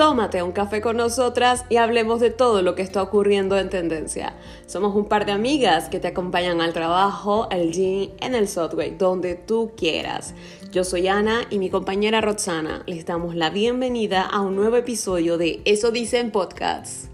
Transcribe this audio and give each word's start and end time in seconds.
tómate 0.00 0.42
un 0.42 0.52
café 0.52 0.80
con 0.80 0.96
nosotras 0.96 1.66
y 1.68 1.76
hablemos 1.76 2.20
de 2.20 2.30
todo 2.30 2.62
lo 2.62 2.74
que 2.74 2.80
está 2.80 3.02
ocurriendo 3.02 3.58
en 3.58 3.68
tendencia. 3.68 4.32
Somos 4.64 4.96
un 4.96 5.04
par 5.04 5.26
de 5.26 5.32
amigas 5.32 5.90
que 5.90 6.00
te 6.00 6.08
acompañan 6.08 6.62
al 6.62 6.72
trabajo, 6.72 7.48
al 7.50 7.70
gym, 7.70 8.08
en 8.18 8.34
el 8.34 8.48
subway, 8.48 8.96
donde 8.96 9.34
tú 9.34 9.72
quieras. 9.76 10.32
Yo 10.72 10.84
soy 10.84 11.06
Ana 11.08 11.42
y 11.50 11.58
mi 11.58 11.68
compañera 11.68 12.22
Roxana. 12.22 12.82
Les 12.86 13.04
damos 13.04 13.34
la 13.34 13.50
bienvenida 13.50 14.22
a 14.22 14.40
un 14.40 14.56
nuevo 14.56 14.78
episodio 14.78 15.36
de 15.36 15.60
Eso 15.66 15.90
Dicen 15.90 16.30
Podcasts. 16.30 17.09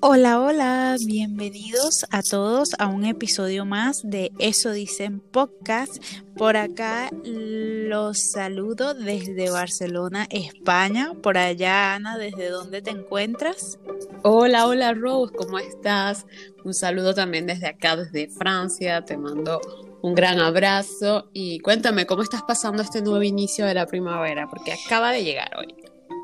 Hola, 0.00 0.40
hola, 0.40 0.96
bienvenidos 1.04 2.06
a 2.12 2.22
todos 2.22 2.70
a 2.78 2.86
un 2.86 3.04
episodio 3.04 3.64
más 3.64 4.08
de 4.08 4.30
Eso 4.38 4.70
Dicen 4.70 5.18
Podcast. 5.18 5.96
Por 6.36 6.56
acá 6.56 7.10
los 7.24 8.30
saludo 8.30 8.94
desde 8.94 9.50
Barcelona, 9.50 10.28
España. 10.30 11.14
Por 11.20 11.36
allá, 11.36 11.94
Ana, 11.94 12.16
¿desde 12.16 12.48
dónde 12.48 12.80
te 12.80 12.90
encuentras? 12.90 13.80
Hola, 14.22 14.68
hola, 14.68 14.94
Rose, 14.94 15.34
¿cómo 15.34 15.58
estás? 15.58 16.26
Un 16.64 16.74
saludo 16.74 17.12
también 17.12 17.48
desde 17.48 17.66
acá, 17.66 17.96
desde 17.96 18.28
Francia. 18.28 19.04
Te 19.04 19.16
mando 19.16 19.60
un 20.00 20.14
gran 20.14 20.38
abrazo 20.38 21.28
y 21.32 21.58
cuéntame 21.58 22.06
cómo 22.06 22.22
estás 22.22 22.44
pasando 22.44 22.84
este 22.84 23.02
nuevo 23.02 23.24
inicio 23.24 23.66
de 23.66 23.74
la 23.74 23.86
primavera, 23.86 24.46
porque 24.48 24.74
acaba 24.74 25.10
de 25.10 25.24
llegar 25.24 25.50
hoy. 25.58 25.74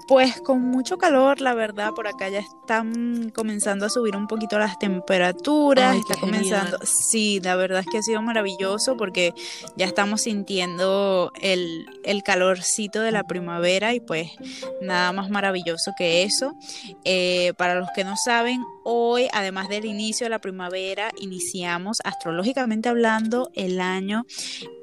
Pues 0.07 0.41
con 0.43 0.61
mucho 0.61 0.99
calor, 0.99 1.41
la 1.41 1.55
verdad, 1.55 1.93
por 1.95 2.07
acá 2.07 2.29
ya 2.29 2.41
están 2.41 3.31
comenzando 3.31 3.87
a 3.87 3.89
subir 3.89 4.17
un 4.17 4.27
poquito 4.27 4.59
las 4.59 4.79
temperaturas, 4.79 5.97
está 5.97 6.21
comenzando, 6.21 6.79
sí, 6.83 7.41
la 7.43 7.57
verdad 7.57 7.81
es 7.81 7.87
que 7.87 7.99
ha 7.99 8.03
sido 8.03 8.21
maravilloso 8.21 8.97
porque 8.97 9.33
ya 9.77 9.87
estamos 9.87 10.23
sintiendo 10.23 11.33
el, 11.41 11.87
el 12.05 12.23
calorcito 12.23 13.01
de 13.01 13.13
la 13.13 13.25
primavera 13.25 13.95
y 13.95 14.01
pues 14.01 14.33
nada 14.83 15.13
más 15.13 15.31
maravilloso 15.31 15.93
que 15.97 16.23
eso. 16.23 16.55
Eh, 17.05 17.55
para 17.57 17.75
los 17.75 17.89
que 17.95 18.05
no 18.05 18.15
saben, 18.17 18.63
hoy, 18.85 19.29
además 19.33 19.69
del 19.69 19.87
inicio 19.87 20.27
de 20.27 20.31
la 20.31 20.41
primavera, 20.41 21.11
iniciamos 21.19 21.99
astrológicamente 22.05 22.89
hablando 22.89 23.51
el 23.55 23.81
año 23.81 24.25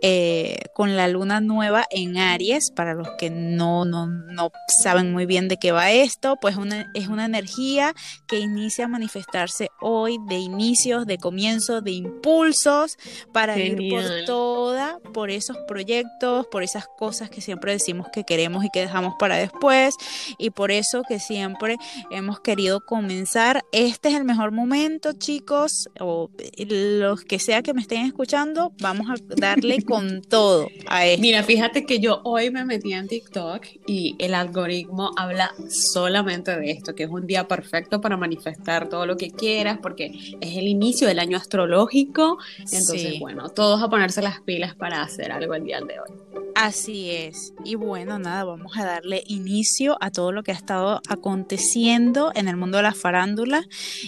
eh, 0.01 0.57
con 0.73 0.97
la 0.97 1.07
luna 1.07 1.39
nueva 1.39 1.85
en 1.91 2.17
Aries. 2.17 2.71
Para 2.71 2.93
los 2.93 3.07
que 3.17 3.29
no, 3.29 3.85
no, 3.85 4.07
no 4.07 4.51
saben 4.81 5.11
muy 5.11 5.25
bien 5.25 5.47
de 5.47 5.57
qué 5.57 5.71
va 5.71 5.91
esto, 5.91 6.37
pues 6.41 6.55
es 6.93 7.07
una 7.07 7.25
energía 7.25 7.93
que 8.27 8.39
inicia 8.39 8.85
a 8.85 8.87
manifestarse 8.87 9.69
hoy 9.79 10.17
de 10.27 10.37
inicios, 10.37 11.05
de 11.05 11.17
comienzos, 11.17 11.83
de 11.83 11.91
impulsos 11.91 12.97
para 13.31 13.57
ir 13.57 13.89
por 13.89 14.03
toda, 14.25 14.99
por 15.13 15.29
esos 15.29 15.57
proyectos, 15.67 16.47
por 16.51 16.63
esas 16.63 16.87
cosas 16.97 17.29
que 17.29 17.41
siempre 17.41 17.73
decimos 17.73 18.07
que 18.11 18.23
queremos 18.23 18.65
y 18.65 18.69
que 18.69 18.81
dejamos 18.81 19.13
para 19.19 19.35
después 19.37 19.95
y 20.37 20.49
por 20.49 20.71
eso 20.71 21.03
que 21.07 21.19
siempre 21.19 21.77
hemos 22.09 22.39
querido 22.39 22.81
comenzar. 22.81 23.63
Este 23.71 23.90
es 24.09 24.15
el 24.15 24.23
mejor 24.23 24.51
momento, 24.51 25.13
chicos, 25.13 25.89
o 25.99 26.29
los 26.57 27.23
que 27.23 27.39
sea 27.39 27.61
que 27.61 27.73
me 27.73 27.81
estén 27.81 28.05
escuchando, 28.05 28.73
vamos 28.79 29.09
a 29.09 29.15
darle 29.35 29.81
con 29.85 30.21
todo 30.21 30.67
a 30.87 31.05
esto. 31.05 31.21
Mira, 31.21 31.43
fíjate 31.43 31.85
que 31.85 31.99
yo 31.99 32.21
hoy 32.23 32.51
me 32.51 32.65
metí 32.65 32.93
en 32.93 33.07
TikTok 33.07 33.65
y 33.87 34.15
el 34.19 34.33
algoritmo 34.33 35.11
habla 35.17 35.53
solamente 35.69 36.57
de 36.57 36.71
esto, 36.71 36.95
que 36.95 37.03
es 37.03 37.09
un 37.09 37.27
día 37.27 37.47
perfecto 37.47 38.01
para 38.01 38.17
manifestar 38.17 38.89
todo 38.89 39.05
lo 39.05 39.17
que 39.17 39.31
quieras, 39.31 39.79
porque 39.81 40.11
es 40.39 40.57
el 40.57 40.67
inicio 40.67 41.07
del 41.07 41.19
año 41.19 41.37
astrológico. 41.37 42.37
Entonces, 42.59 43.19
bueno, 43.19 43.49
todos 43.49 43.81
a 43.81 43.89
ponerse 43.89 44.21
las 44.21 44.41
pilas 44.41 44.75
para 44.75 45.01
hacer 45.01 45.31
algo 45.31 45.53
el 45.53 45.63
día 45.63 45.79
de 45.81 45.99
hoy. 45.99 46.31
Así 46.55 47.09
es. 47.11 47.53
Y 47.63 47.75
bueno, 47.75 48.19
nada, 48.19 48.43
vamos 48.43 48.77
a 48.77 48.85
darle 48.85 49.23
inicio 49.27 49.97
a 50.01 50.11
todo 50.11 50.31
lo 50.31 50.43
que 50.43 50.51
ha 50.51 50.55
estado 50.55 51.01
aconteciendo 51.07 52.31
en 52.35 52.47
el 52.47 52.57
mundo 52.57 52.77
de 52.77 52.83
la 52.83 52.93
farándula. 52.93 53.63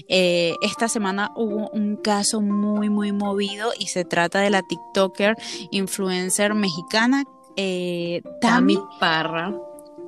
Eh, 0.07 0.55
esta 0.61 0.87
semana 0.87 1.31
hubo 1.35 1.69
un 1.69 1.97
caso 1.97 2.41
muy, 2.41 2.89
muy 2.89 3.11
movido 3.11 3.71
y 3.77 3.87
se 3.87 4.05
trata 4.05 4.39
de 4.39 4.49
la 4.49 4.61
TikToker 4.61 5.35
influencer 5.71 6.53
mexicana 6.53 7.23
eh, 7.55 8.21
Tami 8.41 8.79
Parra 8.99 9.53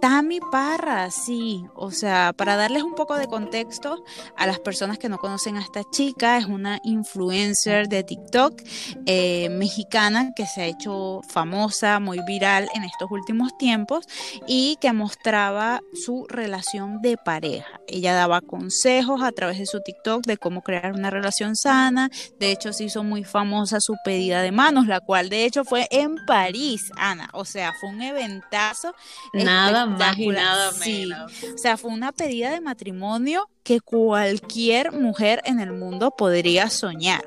Tami 0.02 0.40
Parra, 0.52 1.10
sí, 1.10 1.66
o 1.76 1.92
sea, 1.92 2.34
para 2.36 2.56
darles 2.56 2.84
un 2.84 2.96
poco 2.96 3.18
de 3.18 3.28
contexto 3.28 4.04
a 4.38 4.46
las 4.46 4.60
personas 4.60 4.98
que 4.98 5.10
no 5.10 5.18
conocen 5.18 5.58
a 5.58 5.62
esta 5.62 5.84
chica, 5.90 6.38
es 6.38 6.46
una 6.46 6.80
influencer 6.84 7.88
de 7.88 8.04
TikTok 8.04 8.62
eh, 9.06 9.50
mexicana 9.50 10.34
que 10.36 10.46
se 10.46 10.62
ha 10.62 10.66
hecho 10.66 11.22
famosa, 11.28 12.00
muy 12.00 12.20
viral 12.26 12.70
en 12.76 12.84
estos 12.84 13.10
últimos 13.10 13.58
tiempos 13.58 14.06
y 14.48 14.78
que 14.82 14.94
mostraba 14.94 15.82
su 15.94 16.26
relación 16.30 17.02
de 17.02 17.18
pareja. 17.18 17.80
Ella 17.88 18.14
daba 18.14 18.42
consejos 18.42 19.24
a 19.24 19.32
través 19.32 19.58
de 19.58 19.66
su 19.66 19.82
TikTok 19.82 20.26
de 20.26 20.38
cómo 20.38 20.62
crear 20.62 20.94
una 20.94 21.10
relación 21.10 21.56
sana, 21.56 22.10
de 22.40 22.52
hecho 22.52 22.74
se 22.74 22.86
hizo 22.86 23.04
muy 23.04 23.24
famosa 23.24 23.80
su 23.80 23.96
pedida 24.04 24.42
de 24.42 24.52
manos, 24.52 24.88
la 24.88 25.00
cual 25.00 25.30
de 25.30 25.46
hecho 25.46 25.64
fue 25.64 25.88
en 25.92 26.16
París, 26.26 26.92
Ana, 26.98 27.30
o 27.34 27.46
sea, 27.46 27.74
fue 27.80 27.90
un 27.90 28.02
eventazo. 28.02 28.94
Nada 29.34 29.85
más 29.88 30.18
menos. 30.18 31.44
O 31.54 31.58
sea, 31.58 31.78
fue 31.78 31.92
una 31.92 32.12
pedida 32.12 32.52
de 32.52 32.62
matrimonio 32.62 33.50
que 33.64 33.82
cualquier 33.82 34.92
mujer 34.92 35.42
en 35.46 35.60
el 35.60 35.72
mundo 35.74 36.12
podría 36.12 36.70
soñar. 36.70 37.24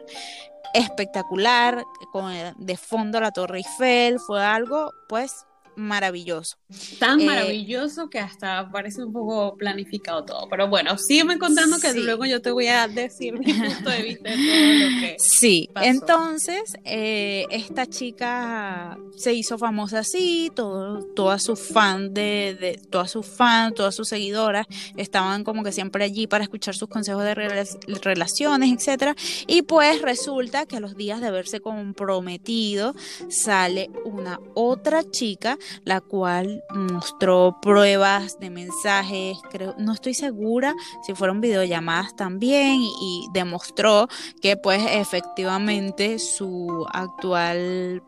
Espectacular, 0.75 1.85
con 2.13 2.33
de 2.57 2.77
fondo 2.77 3.21
la 3.21 3.33
Torre 3.33 3.59
Eiffel, 3.59 4.19
fue 4.21 4.45
algo 4.45 4.93
pues 5.09 5.47
maravilloso. 5.79 6.57
Tan 6.99 7.21
eh, 7.21 7.25
maravilloso 7.25 8.11
que 8.11 8.19
hasta 8.19 8.69
parece 8.71 9.03
un 9.05 9.13
poco 9.13 9.57
planificado 9.57 10.25
todo. 10.25 10.49
Pero 10.51 10.69
bueno, 10.69 10.99
sígueme 10.99 11.39
contando 11.39 11.79
que 11.79 11.95
luego 11.95 12.27
yo 12.27 12.43
te 12.43 12.51
voy 12.51 12.67
a 12.67 12.89
decir 12.89 13.39
mi 13.39 13.53
punto 13.53 13.91
de 13.91 14.03
vista 14.03 14.31
de 14.31 14.37
todo 14.37 14.91
lo 14.91 15.01
que. 15.01 15.17
Sí, 15.19 15.71
entonces 15.77 16.75
eh, 16.85 17.47
esta 17.51 17.87
chica 17.87 18.99
se 19.17 19.33
hizo 19.33 19.57
famosa 19.57 20.01
así, 20.01 20.51
todo, 20.55 21.05
todas 21.15 21.43
sus 21.43 21.61
fans 21.61 22.13
de, 22.13 22.57
de, 22.61 22.81
todas 22.91 23.11
sus 23.11 23.27
fans, 23.27 23.75
todas 23.75 23.95
sus 23.95 24.09
seguidoras 24.09 24.67
estaban 24.97 25.45
como 25.45 25.63
que 25.63 25.73
siempre 25.73 26.05
allí 26.05 26.27
para 26.27 26.45
escuchar 26.45 26.75
sus 26.75 26.89
consejos 26.89 27.23
de 27.25 27.35
relaciones, 27.35 28.73
etcétera. 28.73 29.15
Y 29.47 29.63
pues 29.63 30.03
resulta 30.03 30.67
que 30.67 30.77
a 30.77 30.81
los 30.81 30.97
días 30.97 31.21
de 31.21 31.29
haberse 31.29 31.61
comprometido 31.61 32.95
sale 33.29 33.91
una 34.05 34.41
otra 34.55 35.09
chica 35.09 35.59
la 35.85 36.01
cual 36.01 36.63
mostró 36.75 37.57
pruebas 37.61 38.39
de 38.39 38.51
mensajes, 38.51 39.39
creo, 39.51 39.75
no 39.79 39.93
estoy 39.93 40.15
segura 40.15 40.75
si 41.03 41.15
fueron 41.15 41.41
videollamadas 41.41 42.17
también 42.17 42.81
y, 42.81 43.29
demostró 43.33 44.09
que 44.41 44.57
pues 44.57 44.83
efectivamente 44.91 46.19
su 46.19 46.87
actual 46.93 48.03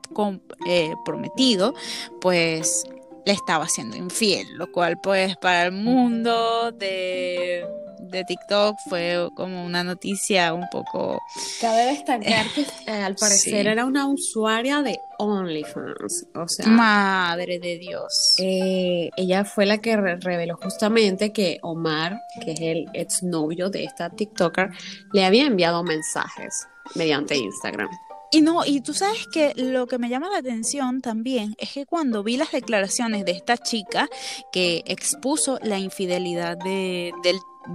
eh, 0.67 0.95
prometido 1.05 1.75
pues 2.21 2.85
le 3.25 3.33
estaba 3.33 3.69
siendo 3.69 3.97
infiel, 3.97 4.47
lo 4.55 4.71
cual 4.73 4.99
pues 5.01 5.37
para 5.37 5.65
el 5.65 5.73
mundo 5.73 6.73
de 6.73 7.65
de 8.11 8.25
TikTok 8.25 8.77
fue 8.89 9.29
como 9.35 9.65
una 9.65 9.85
noticia 9.85 10.53
un 10.53 10.69
poco... 10.71 11.23
Cabe 11.61 11.87
destacar 11.87 12.47
que 12.55 12.63
eh, 12.87 13.03
al 13.03 13.15
parecer 13.15 13.67
era 13.67 13.85
una 13.85 14.07
usuaria 14.07 14.83
de 14.83 15.01
OnlyFans, 15.19 16.27
o 16.35 16.49
sea... 16.49 16.67
Madre 16.67 17.59
de 17.59 17.79
Dios. 17.79 18.35
Eh, 18.39 19.11
ella 19.17 19.45
fue 19.45 19.67
la 19.67 19.79
que 19.79 19.97
reveló 19.97 20.57
justamente 20.57 21.33
que 21.33 21.59
Omar, 21.63 22.21
que 22.45 22.53
es 22.53 22.61
el 22.61 22.87
exnovio 22.95 23.71
de 23.71 23.85
esta 23.85 24.11
TikToker, 24.11 24.71
le 25.13 25.25
había 25.25 25.47
enviado 25.47 25.83
mensajes 25.83 26.67
mediante 26.95 27.37
Instagram. 27.37 27.89
Y 28.33 28.43
no, 28.43 28.65
y 28.65 28.81
tú 28.81 28.95
sabes 28.95 29.27
que 29.27 29.53
lo 29.57 29.87
que 29.89 29.99
me 29.99 30.09
llama 30.09 30.31
la 30.31 30.39
atención 30.39 31.01
también 31.01 31.55
es 31.59 31.73
que 31.73 31.85
cuando 31.85 32.23
vi 32.23 32.37
las 32.37 32.53
declaraciones 32.53 33.25
de 33.25 33.33
esta 33.33 33.59
chica 33.59 34.09
que 34.53 34.85
expuso 34.87 35.59
la 35.63 35.79
infidelidad 35.79 36.57
de, 36.57 37.13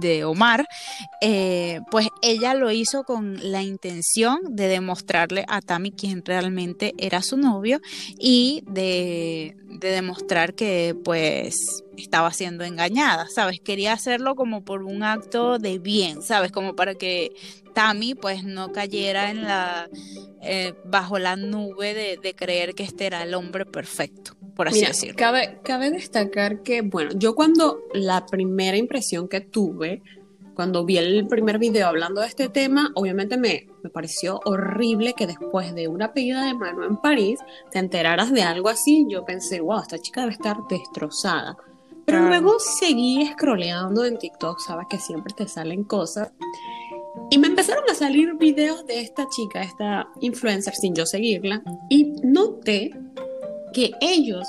de 0.00 0.24
Omar, 0.24 0.66
eh, 1.20 1.80
pues 1.90 2.08
ella 2.22 2.54
lo 2.54 2.70
hizo 2.70 3.04
con 3.04 3.52
la 3.52 3.62
intención 3.62 4.38
de 4.48 4.68
demostrarle 4.68 5.44
a 5.46 5.60
Tami 5.60 5.92
quién 5.92 6.24
realmente 6.24 6.94
era 6.96 7.20
su 7.20 7.36
novio 7.36 7.80
y 8.18 8.62
de 8.66 9.56
demostrar 9.80 10.54
que 10.54 10.96
pues 11.04 11.84
estaba 12.02 12.32
siendo 12.32 12.64
engañada, 12.64 13.26
¿sabes? 13.28 13.60
Quería 13.60 13.92
hacerlo 13.92 14.34
como 14.34 14.64
por 14.64 14.82
un 14.82 15.02
acto 15.02 15.58
de 15.58 15.78
bien, 15.78 16.22
¿sabes? 16.22 16.52
Como 16.52 16.74
para 16.76 16.94
que 16.94 17.32
Tami 17.74 18.14
pues 18.14 18.44
no 18.44 18.72
cayera 18.72 19.30
en 19.30 19.42
la 19.42 19.88
eh, 20.42 20.74
bajo 20.84 21.18
la 21.18 21.36
nube 21.36 21.94
de, 21.94 22.18
de, 22.22 22.34
creer 22.34 22.74
que 22.74 22.82
este 22.82 23.06
era 23.06 23.22
el 23.22 23.34
hombre 23.34 23.66
perfecto, 23.66 24.32
por 24.54 24.68
así 24.68 24.84
decirlo. 24.84 25.16
Cabe, 25.16 25.58
cabe 25.62 25.90
destacar 25.90 26.62
que, 26.62 26.82
bueno, 26.82 27.10
yo 27.14 27.34
cuando 27.34 27.80
la 27.92 28.24
primera 28.26 28.76
impresión 28.76 29.28
que 29.28 29.40
tuve, 29.40 30.02
cuando 30.56 30.86
vi 30.86 30.96
el 30.96 31.26
primer 31.28 31.58
video 31.58 31.86
hablando 31.86 32.22
de 32.22 32.28
este 32.28 32.48
tema, 32.48 32.90
obviamente 32.94 33.36
me, 33.36 33.66
me 33.82 33.90
pareció 33.90 34.40
horrible 34.46 35.12
que 35.12 35.26
después 35.26 35.74
de 35.74 35.86
una 35.86 36.14
pedida 36.14 36.46
de 36.46 36.54
mano 36.54 36.84
en 36.86 36.96
París 36.96 37.38
te 37.70 37.78
enteraras 37.78 38.32
de 38.32 38.42
algo 38.42 38.70
así. 38.70 39.06
Yo 39.06 39.24
pensé, 39.26 39.60
wow, 39.60 39.82
esta 39.82 39.98
chica 39.98 40.22
debe 40.22 40.32
estar 40.32 40.56
destrozada. 40.70 41.58
Pero 42.06 42.28
luego 42.28 42.58
seguí 42.58 43.26
scrolleando 43.32 44.04
en 44.04 44.16
TikTok, 44.16 44.60
sabes 44.60 44.86
que 44.88 44.98
siempre 44.98 45.34
te 45.36 45.48
salen 45.48 45.84
cosas. 45.84 46.32
Y 47.30 47.38
me 47.38 47.48
empezaron 47.48 47.84
a 47.90 47.94
salir 47.94 48.34
videos 48.34 48.86
de 48.86 49.00
esta 49.00 49.28
chica, 49.28 49.62
esta 49.62 50.08
influencer, 50.20 50.74
sin 50.74 50.94
yo 50.94 51.04
seguirla. 51.04 51.62
Y 51.90 52.12
noté 52.22 52.90
que 53.72 53.90
ellos 54.00 54.46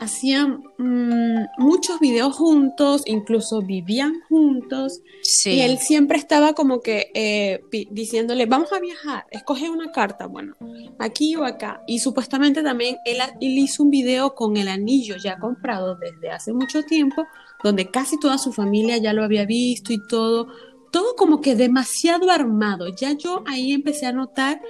hacían 0.00 0.64
mm, 0.78 1.44
muchos 1.58 2.00
videos 2.00 2.34
juntos, 2.34 3.02
incluso 3.04 3.60
vivían 3.60 4.14
juntos. 4.28 5.02
Y 5.44 5.60
él 5.60 5.78
siempre 5.78 6.16
estaba 6.16 6.54
como 6.54 6.80
que 6.80 7.10
eh, 7.14 7.60
diciéndole, 7.90 8.46
vamos 8.46 8.72
a 8.72 8.80
viajar, 8.80 9.26
escoge 9.30 9.68
una 9.68 9.92
carta, 9.92 10.26
bueno, 10.26 10.56
aquí 10.98 11.36
o 11.36 11.44
acá. 11.44 11.82
Y 11.86 11.98
supuestamente 12.00 12.62
también 12.62 12.96
él, 13.04 13.18
él 13.40 13.58
hizo 13.58 13.82
un 13.82 13.90
video 13.90 14.34
con 14.34 14.56
el 14.56 14.68
anillo 14.68 15.16
ya 15.22 15.38
comprado 15.38 15.96
desde 15.96 16.30
hace 16.30 16.54
mucho 16.54 16.82
tiempo, 16.82 17.26
donde 17.62 17.90
casi 17.90 18.18
toda 18.18 18.38
su 18.38 18.52
familia 18.52 18.96
ya 18.96 19.12
lo 19.12 19.22
había 19.22 19.44
visto 19.44 19.92
y 19.92 20.04
todo. 20.06 20.48
Todo 20.90 21.14
como 21.14 21.40
que 21.42 21.54
demasiado 21.54 22.30
armado. 22.30 22.88
Ya 22.88 23.12
yo 23.12 23.44
ahí 23.46 23.72
empecé 23.72 24.06
a 24.06 24.12
notar 24.12 24.60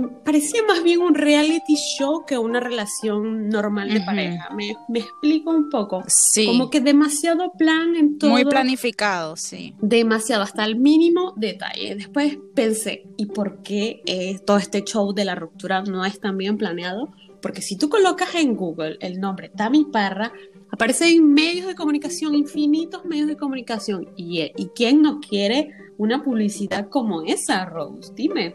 parecía 0.00 0.62
más 0.66 0.82
bien 0.82 1.00
un 1.00 1.14
reality 1.14 1.76
show 1.76 2.24
que 2.26 2.36
una 2.36 2.60
relación 2.60 3.48
normal 3.48 3.92
de 3.92 4.00
pareja. 4.00 4.48
Me, 4.54 4.76
explico 4.98 5.50
un 5.50 5.70
poco. 5.70 6.02
Sí. 6.08 6.46
Como 6.46 6.70
que 6.70 6.80
demasiado 6.80 7.52
plan 7.52 7.94
en 7.94 8.18
todo. 8.18 8.30
Muy 8.30 8.44
planificado, 8.44 9.36
sí. 9.36 9.74
Demasiado, 9.80 10.42
hasta 10.42 10.64
el 10.64 10.76
mínimo 10.76 11.32
detalle. 11.36 11.94
Después 11.94 12.38
pensé, 12.54 13.06
¿y 13.16 13.26
por 13.26 13.62
qué 13.62 14.02
eh, 14.06 14.38
todo 14.44 14.58
este 14.58 14.82
show 14.82 15.12
de 15.12 15.24
la 15.24 15.34
ruptura 15.34 15.82
no 15.82 16.04
es 16.04 16.18
tan 16.20 16.36
bien 16.36 16.58
planeado? 16.58 17.10
Porque 17.40 17.62
si 17.62 17.76
tú 17.76 17.88
colocas 17.88 18.34
en 18.34 18.56
Google 18.56 18.96
el 19.00 19.20
nombre 19.20 19.50
Tami 19.50 19.84
Parra, 19.84 20.32
aparecen 20.70 21.32
medios 21.32 21.66
de 21.66 21.74
comunicación, 21.74 22.34
infinitos 22.34 23.04
medios 23.04 23.28
de 23.28 23.36
comunicación. 23.36 24.08
¿Y, 24.16 24.40
y 24.40 24.70
quién 24.74 25.02
no 25.02 25.20
quiere 25.20 25.70
una 25.98 26.24
publicidad 26.24 26.88
como 26.88 27.22
esa, 27.22 27.64
Rose? 27.66 28.12
Dime. 28.14 28.54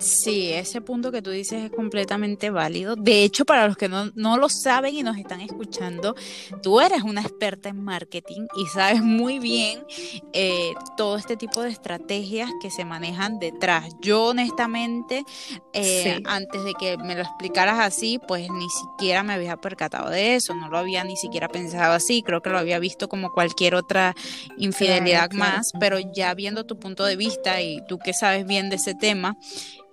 Sí, 0.00 0.50
ese 0.50 0.80
punto 0.80 1.12
que 1.12 1.20
tú 1.20 1.28
dices 1.28 1.64
es 1.64 1.70
completamente 1.70 2.48
válido. 2.48 2.96
De 2.96 3.22
hecho, 3.22 3.44
para 3.44 3.66
los 3.66 3.76
que 3.76 3.88
no, 3.88 4.36
lo 4.38 4.48
saben 4.48 4.94
y 4.94 5.02
nos 5.02 5.18
están 5.18 5.42
escuchando, 5.42 6.16
tú 6.62 6.80
eres 6.80 7.02
una 7.02 7.20
experta 7.20 7.68
en 7.68 7.84
marketing 7.84 8.46
y 8.56 8.66
sabes 8.66 9.02
muy 9.02 9.38
bien 9.38 9.84
eh, 10.32 10.72
todo 10.96 11.18
este 11.18 11.36
tipo 11.36 11.62
de 11.62 11.68
estrategias 11.68 12.50
que 12.62 12.70
se 12.70 12.86
manejan 12.86 13.38
detrás. 13.38 13.94
Yo 14.00 14.28
honestamente, 14.28 15.24
eh, 15.74 16.22
antes 16.24 16.64
de 16.64 16.72
que 16.74 16.96
me 16.96 17.14
lo 17.14 17.20
explicaras 17.20 17.78
así, 17.80 18.18
pues 18.26 18.48
ni 18.50 18.70
siquiera 18.70 19.22
me 19.22 19.34
había 19.34 19.58
percatado 19.58 20.08
de 20.08 20.34
eso, 20.34 20.54
no 20.54 20.70
lo 20.70 20.78
había 20.78 21.04
ni 21.04 21.16
siquiera 21.18 21.48
pensado 21.48 21.92
así, 21.92 22.22
creo 22.22 22.40
que 22.40 22.48
lo 22.48 22.58
había 22.58 22.78
visto 22.78 23.08
como 23.10 23.32
cualquier 23.32 23.74
otra 23.74 24.14
infidelidad 24.56 25.30
más, 25.32 25.72
pero 25.78 25.98
ya 25.98 26.32
viendo 26.34 26.64
tu 26.64 26.78
punto 26.78 27.04
de 27.04 27.16
vista 27.16 27.60
y 27.60 27.84
tú 27.86 27.98
que 27.98 28.14
sabes 28.14 28.46
bien 28.46 28.70
de 28.70 28.76
ese 28.76 28.94
tema, 28.94 29.36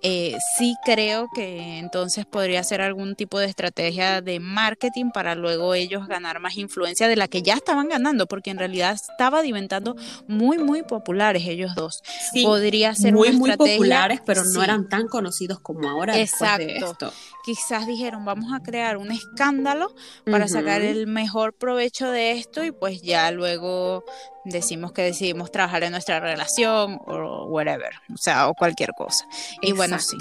eh, 0.02 0.36
sí 0.56 0.76
creo 0.84 1.28
que 1.34 1.78
entonces 1.78 2.24
podría 2.24 2.62
ser 2.62 2.80
algún 2.80 3.16
tipo 3.16 3.38
de 3.38 3.46
estrategia 3.46 4.20
de 4.20 4.38
marketing 4.38 5.10
para 5.12 5.34
luego 5.34 5.74
ellos 5.74 6.06
ganar 6.06 6.38
más 6.38 6.56
influencia 6.56 7.08
de 7.08 7.16
la 7.16 7.26
que 7.26 7.42
ya 7.42 7.54
estaban 7.54 7.88
ganando, 7.88 8.26
porque 8.26 8.50
en 8.50 8.58
realidad 8.58 8.94
estaba 8.94 9.42
diventando 9.42 9.96
muy, 10.28 10.58
muy 10.58 10.82
populares 10.82 11.42
ellos 11.46 11.74
dos. 11.74 12.02
podría 12.44 12.94
ser 12.94 13.12
muy, 13.12 13.32
muy 13.32 13.56
populares, 13.56 14.20
pero 14.24 14.44
no 14.44 14.62
eran 14.62 14.88
tan 14.88 15.08
conocidos 15.08 15.58
como 15.60 15.88
ahora. 15.88 16.18
Exacto. 16.18 17.12
Quizás 17.44 17.86
dijeron, 17.86 18.24
vamos 18.24 18.52
a 18.52 18.62
crear 18.62 18.98
un 18.98 19.10
escándalo 19.10 19.94
para 20.30 20.48
sacar 20.48 20.82
el 20.82 21.06
mejor 21.06 21.54
provecho 21.54 22.10
de 22.10 22.32
esto 22.32 22.62
y 22.62 22.72
pues 22.72 23.02
ya 23.02 23.30
luego 23.30 24.04
decimos 24.44 24.92
que 24.92 25.02
decidimos 25.02 25.50
trabajar 25.50 25.82
en 25.84 25.92
nuestra 25.92 26.20
relación 26.20 26.98
o 27.06 27.46
whatever, 27.46 27.90
o 28.12 28.16
sea, 28.16 28.48
o 28.48 28.54
cualquier 28.54 28.92
cosa. 28.96 29.26
Y 29.60 29.72
bueno, 29.72 29.98
sí, 29.98 30.16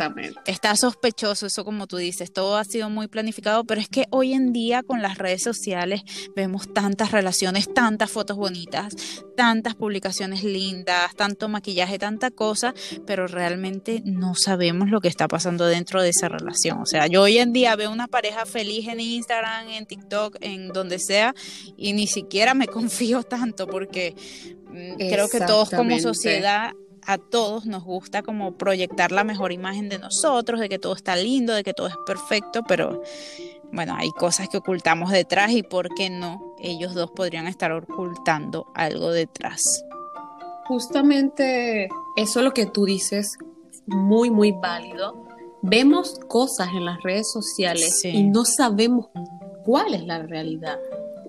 está 0.46 0.76
sospechoso 0.76 1.46
eso 1.46 1.64
como 1.64 1.88
tú 1.88 1.98
dices, 1.98 2.32
todo 2.32 2.58
ha 2.58 2.64
sido 2.64 2.90
muy 2.90 3.08
planificado, 3.08 3.64
pero 3.64 3.82
es 3.82 3.90
que 3.90 4.06
hoy 4.10 4.34
en 4.34 4.54
día 4.54 4.84
con 4.84 5.02
las 5.02 5.18
redes 5.18 5.44
sociales 5.44 6.02
vemos 6.36 6.74
tantas 6.74 7.12
relaciones, 7.12 7.74
tantas 7.74 8.12
fotos 8.12 8.38
bonitas, 8.38 8.94
tantas 9.36 9.76
publicaciones 9.76 10.44
lindas, 10.44 11.16
tanto 11.16 11.48
maquillaje, 11.48 12.00
tanta 12.00 12.32
cosa, 12.32 12.74
pero 13.06 13.28
realmente 13.28 14.02
no 14.04 14.34
sabemos 14.36 14.90
lo 14.90 15.00
que 15.00 15.08
está 15.08 15.28
pasando 15.28 15.66
dentro 15.66 16.02
de 16.02 16.10
esa 16.10 16.28
relación. 16.28 16.80
O 16.82 16.86
sea, 16.86 17.08
yo 17.08 17.22
hoy 17.22 17.38
en 17.38 17.54
día 17.54 17.76
veo 17.76 17.92
una 17.92 18.08
pareja 18.08 18.46
feliz 18.46 18.88
en 18.88 19.00
Instagram, 19.00 19.70
en 19.70 19.86
TikTok, 19.86 20.38
en 20.42 20.70
donde 20.70 21.00
sea, 21.00 21.34
y 21.78 21.94
ni 21.94 22.08
siquiera 22.08 22.54
me 22.54 22.68
confío 22.78 23.24
tanto 23.24 23.68
porque 23.68 24.16
creo 24.98 25.30
que 25.30 25.40
todos 25.42 25.70
como 25.70 25.98
sociedad 26.00 26.72
a 27.08 27.18
todos 27.18 27.66
nos 27.66 27.86
gusta 27.86 28.22
como 28.22 28.58
proyectar 28.58 29.14
la 29.14 29.24
mejor 29.24 29.54
imagen 29.54 29.88
de 29.88 29.98
nosotros, 29.98 30.60
de 30.60 30.68
que 30.68 30.78
todo 30.78 30.94
está 30.94 31.16
lindo, 31.16 31.54
de 31.54 31.64
que 31.64 31.74
todo 31.74 31.88
es 31.88 31.96
perfecto, 32.06 32.64
pero 32.68 33.02
bueno, 33.72 33.96
hay 33.98 34.12
cosas 34.12 34.50
que 34.50 34.58
ocultamos 34.58 35.12
detrás 35.12 35.52
y 35.52 35.64
por 35.64 35.88
qué 35.96 36.10
no, 36.10 36.56
ellos 36.60 36.94
dos 36.94 37.12
podrían 37.12 37.48
estar 37.48 37.72
ocultando 37.72 38.68
algo 38.76 39.12
detrás. 39.12 39.86
Justamente 40.66 41.88
eso 42.18 42.40
es 42.40 42.44
lo 42.44 42.54
que 42.54 42.66
tú 42.66 42.84
dices, 42.84 43.38
muy, 43.86 44.30
muy 44.30 44.52
válido. 44.52 45.26
Vemos 45.62 46.20
cosas 46.28 46.70
en 46.76 46.84
las 46.84 47.02
redes 47.04 47.32
sociales 47.32 48.04
y 48.04 48.24
no 48.24 48.44
sabemos 48.44 49.08
cuál 49.64 49.94
es 49.94 50.06
la 50.06 50.24
realidad, 50.24 50.78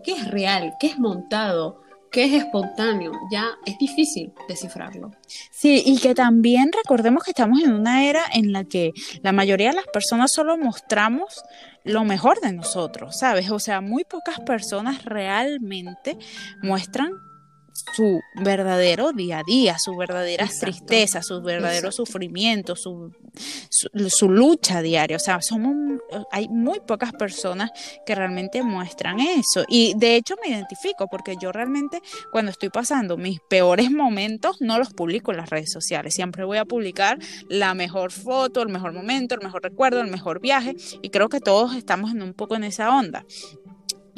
qué 0.03 0.13
es 0.13 0.29
real, 0.29 0.75
qué 0.81 0.89
es 0.89 0.99
montado 0.99 1.83
qué 2.11 2.25
es 2.25 2.33
espontáneo, 2.33 3.13
ya 3.31 3.51
es 3.67 3.79
difícil 3.79 4.33
descifrarlo. 4.49 5.11
Sí, 5.51 5.83
y 5.85 5.99
que 5.99 6.15
también 6.15 6.71
recordemos 6.73 7.25
que 7.25 7.31
estamos 7.31 7.63
en 7.63 7.73
una 7.73 8.05
era 8.09 8.23
en 8.33 8.53
la 8.53 8.65
que 8.65 8.93
la 9.23 9.33
mayoría 9.33 9.71
de 9.71 9.77
las 9.77 9.87
personas 9.87 10.33
solo 10.33 10.57
mostramos 10.57 11.43
lo 11.85 12.05
mejor 12.05 12.41
de 12.41 12.53
nosotros, 12.53 13.19
¿sabes? 13.19 13.51
O 13.51 13.59
sea, 13.59 13.81
muy 13.81 14.05
pocas 14.05 14.41
personas 14.41 15.05
realmente 15.05 16.17
muestran 16.63 17.13
su 17.95 18.21
verdadero 18.35 19.13
día 19.13 19.41
a 19.41 19.43
día, 19.43 19.79
su 19.79 19.97
verdadera 19.97 20.49
tristeza, 20.61 21.23
su 21.23 21.43
verdadero 21.43 21.93
sufrimiento, 21.93 22.77
su, 22.77 23.13
su, 23.69 24.29
lucha 24.29 24.83
diaria. 24.83 25.17
O 25.17 25.21
sea, 25.21 25.41
somos, 25.43 26.01
hay 26.31 26.49
muy 26.49 26.81
pocas 26.81 27.13
personas 27.13 27.71
que 28.07 28.15
realmente 28.15 28.63
muestran 28.63 29.21
eso. 29.21 29.65
Y 29.69 29.95
de 29.97 30.17
hecho 30.17 30.37
me 30.43 30.51
identifico 30.51 31.07
porque 31.09 31.37
yo 31.41 31.53
realmente 31.53 32.01
cuando 32.33 32.51
estoy 32.51 32.71
pasando 32.71 33.17
mis 33.17 33.41
peores 33.41 33.91
momentos 33.91 34.61
no 34.61 34.79
los 34.79 34.93
publico 34.93 35.31
en 35.31 35.39
las 35.39 35.51
redes 35.51 35.73
sociales. 35.73 36.15
Siempre 36.15 36.45
voy 36.45 36.59
a 36.59 36.65
publicar 36.65 37.19
la 37.49 37.75
mejor 37.75 38.13
foto, 38.13 38.63
el 38.63 38.69
mejor 38.69 38.93
momento, 38.93 39.35
el 39.35 39.43
mejor 39.43 39.63
recuerdo, 39.63 40.01
el 40.01 40.11
mejor 40.11 40.41
viaje. 40.41 40.77
Y 41.03 41.11
creo 41.11 41.29
que 41.29 41.41
todos 41.41 41.75
estamos 41.75 42.11
en 42.13 42.23
un 42.23 42.35
poco 42.35 42.57
en 42.57 42.65
esa 42.65 42.95
onda. 42.97 43.25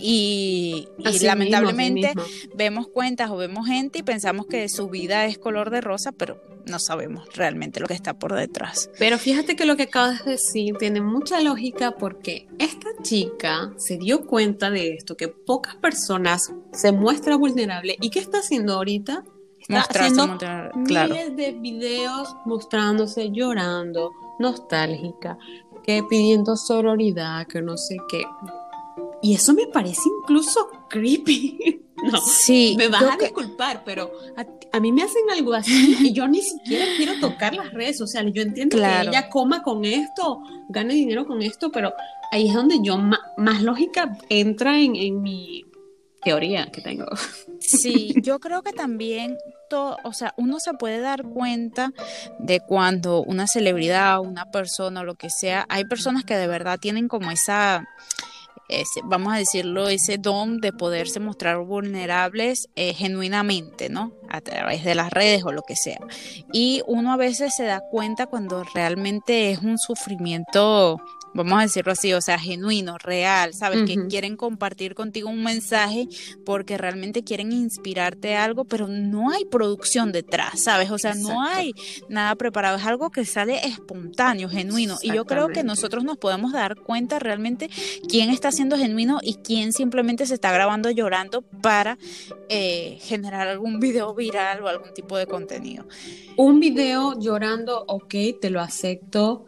Y, 0.02 0.88
lamentablemente 1.23 2.12
vemos 2.54 2.88
cuentas 2.88 3.30
o 3.30 3.37
vemos 3.37 3.66
gente 3.66 4.00
y 4.00 4.02
pensamos 4.02 4.47
que 4.47 4.69
su 4.69 4.88
vida 4.88 5.26
es 5.26 5.38
color 5.38 5.71
de 5.71 5.80
rosa, 5.80 6.12
pero 6.12 6.40
no 6.66 6.78
sabemos 6.78 7.28
realmente 7.35 7.80
lo 7.80 7.87
que 7.87 7.95
está 7.95 8.19
por 8.19 8.35
detrás. 8.35 8.90
Pero 8.99 9.19
fíjate 9.19 9.57
que 9.57 9.64
lo 9.64 9.76
que 9.76 9.85
acabas 9.85 10.25
de 10.25 10.33
decir 10.33 10.76
tiene 10.78 11.00
mucha 11.00 11.40
lógica 11.40 11.92
porque 11.92 12.47
esta 12.59 12.88
chica 13.02 13.73
se 13.76 13.99
dio 13.99 14.26
cuenta 14.26 14.71
de 14.71 14.95
esto, 14.95 15.16
que 15.16 15.28
pocas 15.28 15.76
personas 15.76 16.52
se 16.73 16.92
muestra 16.92 17.37
vulnerable. 17.37 17.97
¿Y 18.00 18.11
qué 18.11 18.21
está 18.21 18.38
haciendo 18.38 18.75
ahorita? 18.75 19.25
Está 19.59 19.80
haciendo 19.80 20.38
miles 20.75 21.37
de 21.37 21.52
videos 21.52 22.35
mostrándose 22.45 23.30
llorando, 23.30 24.11
nostálgica, 24.38 25.38
que 25.85 26.02
pidiendo 26.09 26.57
sororidad, 26.57 27.47
que 27.47 27.62
no 27.62 27.76
sé 27.76 27.97
qué. 28.09 28.23
Y 29.22 29.34
eso 29.34 29.52
me 29.52 29.66
parece 29.66 30.02
incluso 30.22 30.68
creepy. 30.88 31.86
No, 32.02 32.18
sí, 32.18 32.76
me 32.78 32.88
vas 32.88 33.02
a 33.02 33.16
disculpar, 33.18 33.82
pero 33.84 34.10
a, 34.72 34.80
mí 34.80 34.90
me 34.90 35.02
hacen 35.02 35.20
algo 35.30 35.52
así 35.52 35.98
y 36.00 36.14
yo 36.14 36.26
ni 36.28 36.40
siquiera 36.40 36.86
quiero 36.96 37.20
tocar 37.20 37.54
las 37.54 37.74
redes 37.74 37.98
sociales. 37.98 38.32
Yo 38.34 38.40
entiendo 38.40 38.78
que 38.78 38.82
ella 38.82 39.28
coma 39.28 39.62
con 39.62 39.84
esto, 39.84 40.40
gane 40.70 40.94
dinero 40.94 41.26
con 41.26 41.42
esto, 41.42 41.70
pero 41.70 41.92
ahí 42.30 42.48
es 42.48 42.54
donde 42.54 42.78
yo 42.82 42.96
más, 42.96 43.62
lógica 43.62 44.16
entra 44.30 44.80
en, 44.80 44.96
en, 44.96 45.20
mi 45.20 45.66
teoría 46.22 46.70
que 46.70 46.80
tengo. 46.80 47.06
Sí, 47.60 48.14
yo 48.22 48.40
creo 48.40 48.62
que 48.62 48.72
también, 48.72 49.36
todo, 49.68 49.98
o 50.02 50.14
sea, 50.14 50.32
uno 50.38 50.60
se 50.60 50.72
puede 50.72 50.98
dar 51.00 51.24
cuenta 51.24 51.92
de 52.38 52.60
cuando 52.60 53.22
una 53.22 53.46
celebridad, 53.46 54.18
una 54.20 54.50
persona 54.50 55.02
o 55.02 55.04
lo 55.04 55.14
que 55.14 55.28
sea, 55.28 55.66
hay 55.68 55.84
personas 55.84 56.24
que 56.24 56.36
de 56.36 56.46
verdad 56.46 56.80
tienen 56.80 57.06
como 57.06 57.30
esa 57.30 57.86
ese, 58.70 59.00
vamos 59.04 59.34
a 59.34 59.36
decirlo, 59.36 59.88
ese 59.88 60.18
don 60.18 60.60
de 60.60 60.72
poderse 60.72 61.20
mostrar 61.20 61.58
vulnerables 61.58 62.68
eh, 62.76 62.94
genuinamente, 62.94 63.88
¿no? 63.88 64.12
A 64.28 64.40
través 64.40 64.84
de 64.84 64.94
las 64.94 65.10
redes 65.10 65.44
o 65.44 65.52
lo 65.52 65.62
que 65.62 65.76
sea. 65.76 66.00
Y 66.52 66.82
uno 66.86 67.12
a 67.12 67.16
veces 67.16 67.54
se 67.54 67.64
da 67.64 67.80
cuenta 67.80 68.26
cuando 68.26 68.64
realmente 68.74 69.50
es 69.50 69.58
un 69.58 69.78
sufrimiento 69.78 71.00
vamos 71.34 71.58
a 71.58 71.62
decirlo 71.62 71.92
así, 71.92 72.12
o 72.12 72.20
sea, 72.20 72.38
genuino, 72.38 72.99
real, 72.99 73.54
¿sabes? 73.54 73.84
Que 73.84 74.06
quieren 74.08 74.37
compartir 74.37 74.94
contigo 74.94 75.28
un 75.28 75.42
mensaje 75.42 76.08
porque 76.44 76.76
realmente 76.76 77.22
quieren 77.22 77.52
inspirarte 77.52 78.37
algo, 78.37 78.64
pero 78.64 78.88
no 78.88 79.30
hay 79.30 79.44
producción 79.44 80.12
detrás, 80.12 80.60
¿sabes? 80.60 80.90
O 80.90 80.99
sea, 80.99 81.14
no 81.14 81.42
hay 81.42 81.72
nada 82.08 82.34
preparado, 82.34 82.76
es 82.76 82.84
algo 82.84 83.10
que 83.10 83.25
sale 83.25 83.66
espontáneo, 83.66 84.49
genuino. 84.49 84.96
Y 85.02 85.12
yo 85.12 85.25
creo 85.25 85.49
que 85.49 85.62
nosotros 85.62 86.04
nos 86.04 86.18
podemos 86.18 86.52
dar 86.52 86.76
cuenta 86.76 87.18
realmente 87.18 87.70
quién 88.08 88.30
está 88.30 88.52
siendo 88.52 88.76
genuino 88.76 89.18
y 89.22 89.34
quién 89.34 89.72
simplemente 89.72 90.26
se 90.26 90.34
está 90.34 90.52
grabando 90.52 90.90
llorando 90.90 91.42
para 91.42 91.99
eh, 92.49 92.99
generar 93.02 93.49
algún 93.49 93.80
video 93.80 94.14
viral 94.14 94.62
o 94.62 94.68
algún 94.68 94.92
tipo 94.94 95.16
de 95.16 95.26
contenido. 95.26 95.87
Un 96.37 96.60
video 96.60 97.18
llorando, 97.18 97.84
ok, 97.87 98.14
te 98.40 98.50
lo 98.50 98.60
acepto, 98.60 99.46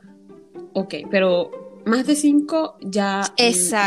ok, 0.74 0.94
pero 1.10 1.61
más 1.84 2.06
de 2.06 2.16
cinco 2.16 2.76
ya 2.80 3.22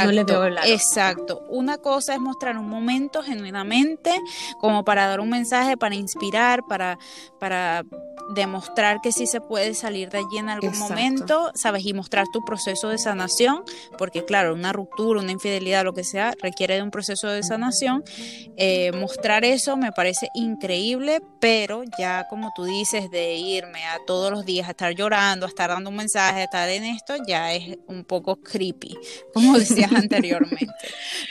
no 0.06 0.12
le 0.12 0.24
veo 0.24 0.46
el 0.46 0.58
Exacto. 0.66 1.46
Una 1.50 1.78
cosa 1.78 2.14
es 2.14 2.20
mostrar 2.20 2.58
un 2.58 2.70
momento 2.70 3.22
genuinamente, 3.22 4.12
como 4.60 4.84
para 4.84 5.08
dar 5.08 5.20
un 5.20 5.30
mensaje, 5.30 5.78
para 5.78 5.96
inspirar, 5.96 6.64
para, 6.68 6.98
para 7.40 7.84
demostrar 8.30 9.02
que 9.02 9.12
sí 9.12 9.28
se 9.28 9.42
puede 9.42 9.74
salir 9.74 10.10
de 10.10 10.20
allí 10.20 10.38
en 10.38 10.50
algún 10.50 10.78
momento, 10.80 11.52
¿sabes? 11.54 11.86
Y 11.86 11.94
mostrar 11.94 12.25
tu 12.32 12.44
proceso 12.44 12.90
de 12.90 12.98
sanación, 12.98 13.64
porque 13.98 14.25
claro, 14.25 14.54
una 14.54 14.74
ruptura, 14.74 15.22
una 15.22 15.32
infidelidad, 15.32 15.84
lo 15.84 15.94
que 15.94 16.04
sea, 16.04 16.34
requiere 16.42 16.75
de 16.75 16.82
un 16.82 16.92
proceso 16.92 17.28
de 17.28 17.44
sanación. 17.44 18.04
Eh, 18.58 18.92
mostrar 18.94 19.46
eso 19.46 19.78
me 19.78 19.92
parece 19.92 20.30
increíble, 20.34 21.22
pero 21.40 21.84
ya 22.00 22.25
como 22.30 22.52
tú 22.56 22.64
dices, 22.64 23.12
de 23.12 23.36
irme 23.36 23.84
a 23.86 24.00
todos 24.06 24.32
los 24.32 24.46
días 24.46 24.68
a 24.68 24.72
estar 24.72 24.94
llorando, 24.96 25.46
a 25.46 25.50
estar 25.50 25.70
dando 25.70 25.90
un 25.90 25.96
mensaje, 25.96 26.42
a 26.42 26.44
estar 26.46 26.70
en 26.70 26.84
esto, 26.84 27.16
ya 27.28 27.54
es 27.54 27.78
un 27.88 28.04
poco 28.04 28.38
creepy, 28.38 28.98
como 29.34 29.58
decías 29.60 29.92
anteriormente. 29.92 30.74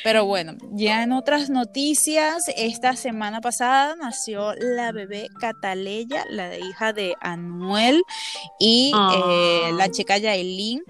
Pero 0.03 0.25
bueno, 0.27 0.55
ya 0.73 1.03
en 1.03 1.13
otras 1.13 1.51
noticias, 1.51 2.45
esta 2.57 2.97
semana 2.97 3.41
pasada 3.41 3.97
nació 3.97 4.55
la 4.55 4.93
bebé 4.93 5.29
Cataleya, 5.41 6.25
la 6.31 6.59
hija 6.59 6.93
de 6.93 7.15
Anuel 7.21 8.03
y 8.59 8.93
eh, 8.95 9.73
la 9.73 9.85
ah. 9.85 9.91
chica 9.91 10.19
Yailin. 10.19 10.83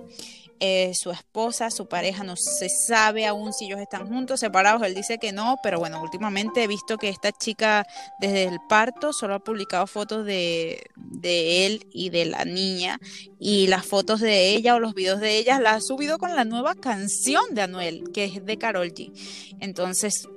Eh, 0.61 0.93
su 0.95 1.11
esposa, 1.11 1.71
su 1.71 1.87
pareja, 1.87 2.23
no 2.23 2.37
se 2.37 2.69
sabe 2.69 3.27
aún 3.27 3.53
si 3.53 3.67
ellos 3.67 3.81
están 3.81 4.09
juntos, 4.09 4.41
separados, 4.41 4.83
él 4.83 4.95
dice 4.95 5.19
que 5.19 5.33
no, 5.33 5.57
pero 5.63 5.79
bueno, 5.79 6.01
últimamente 6.01 6.63
he 6.63 6.69
visto 6.69 6.97
que 6.97 7.09
esta 7.09 7.33
chica 7.33 7.87
desde 8.21 8.45
el 8.45 8.61
parto 8.69 9.13
solo 9.13 9.35
ha 9.35 9.39
publicado 9.41 9.87
fotos 9.87 10.25
de, 10.25 10.85
de 10.97 11.67
él 11.67 11.87
y 11.93 12.11
de 12.11 12.27
la 12.27 12.45
niña. 12.45 12.99
Y 13.39 13.67
las 13.67 13.85
fotos 13.85 14.21
de 14.21 14.51
ella 14.51 14.77
o 14.77 14.81
los 14.81 14.95
videos 14.95 15.21
de 15.21 15.39
ella 15.39 15.61
las 15.61 15.77
ha 15.77 15.81
subido 15.81 16.19
con 16.19 16.35
la 16.35 16.45
nueva 16.45 16.75
canción 16.75 17.45
de 17.53 17.63
Anuel, 17.63 18.05
que 18.13 18.25
es 18.25 18.45
de 18.45 18.57
Carol 18.57 18.93
G. 18.93 19.13
Entonces, 19.61 20.29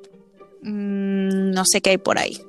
mm, 0.63 1.51
no 1.51 1.63
sé 1.65 1.81
qué 1.81 1.91
hay 1.91 1.97
por 1.97 2.17
ahí 2.17 2.41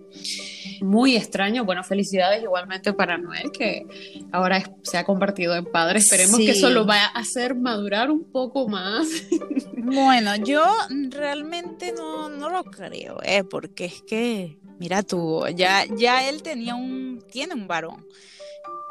muy 0.80 1.16
extraño. 1.16 1.64
Bueno, 1.64 1.84
felicidades 1.84 2.42
igualmente 2.42 2.92
para 2.92 3.18
Noel, 3.18 3.50
que 3.52 3.86
ahora 4.32 4.62
se 4.82 4.98
ha 4.98 5.04
convertido 5.04 5.54
en 5.56 5.64
padre. 5.64 5.98
Esperemos 5.98 6.38
que 6.38 6.50
eso 6.50 6.70
lo 6.70 6.84
vaya 6.84 7.06
a 7.06 7.20
hacer 7.20 7.54
madurar 7.54 8.10
un 8.10 8.24
poco 8.24 8.68
más. 8.68 9.06
Bueno, 9.80 10.36
yo 10.36 10.66
realmente 11.08 11.92
no, 11.96 12.28
no 12.28 12.50
lo 12.50 12.62
creo, 12.64 13.20
eh, 13.22 13.42
porque 13.42 13.86
es 13.86 14.02
que, 14.02 14.58
mira 14.78 15.02
tú, 15.02 15.46
ya, 15.54 15.84
ya 15.96 16.28
él 16.28 16.42
tenía 16.42 16.74
un, 16.74 17.24
tiene 17.30 17.54
un 17.54 17.66
varón 17.66 18.04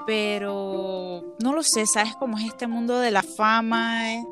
pero 0.08 1.36
no 1.44 1.54
lo 1.54 1.62
sé, 1.62 1.86
¿sabes 1.86 2.16
cómo 2.16 2.38
es 2.38 2.46
este 2.46 2.66
mundo 2.66 2.98
de 2.98 3.12
la 3.12 3.22
fama? 3.24 4.14
Eh? 4.14 4.24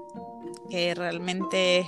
Que 0.70 0.96
realmente 0.96 1.86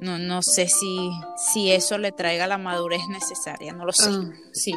no, 0.00 0.18
no 0.18 0.42
sé 0.42 0.68
si, 0.68 1.10
si 1.36 1.72
eso 1.72 1.98
le 1.98 2.12
traiga 2.12 2.46
la 2.46 2.58
madurez 2.58 3.00
necesaria, 3.08 3.72
no 3.72 3.84
lo 3.84 3.92
sé. 3.92 4.10
Ah, 4.10 4.30
sí, 4.52 4.72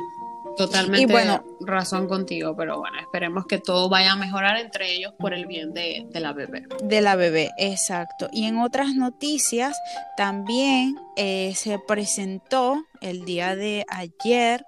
totalmente 0.55 1.01
y 1.01 1.05
bueno, 1.05 1.43
razón 1.61 2.07
contigo, 2.07 2.55
pero 2.55 2.79
bueno, 2.79 2.99
esperemos 2.99 3.45
que 3.45 3.59
todo 3.59 3.89
vaya 3.89 4.13
a 4.13 4.15
mejorar 4.15 4.57
entre 4.57 4.93
ellos 4.93 5.13
por 5.19 5.33
el 5.33 5.45
bien 5.45 5.73
de, 5.73 6.05
de 6.09 6.19
la 6.19 6.33
bebé. 6.33 6.63
De 6.83 7.01
la 7.01 7.15
bebé, 7.15 7.51
exacto. 7.57 8.29
Y 8.31 8.45
en 8.45 8.57
otras 8.59 8.95
noticias, 8.95 9.77
también 10.15 10.99
eh, 11.15 11.53
se 11.55 11.79
presentó 11.79 12.83
el 13.01 13.25
día 13.25 13.55
de 13.55 13.85
ayer 13.89 14.65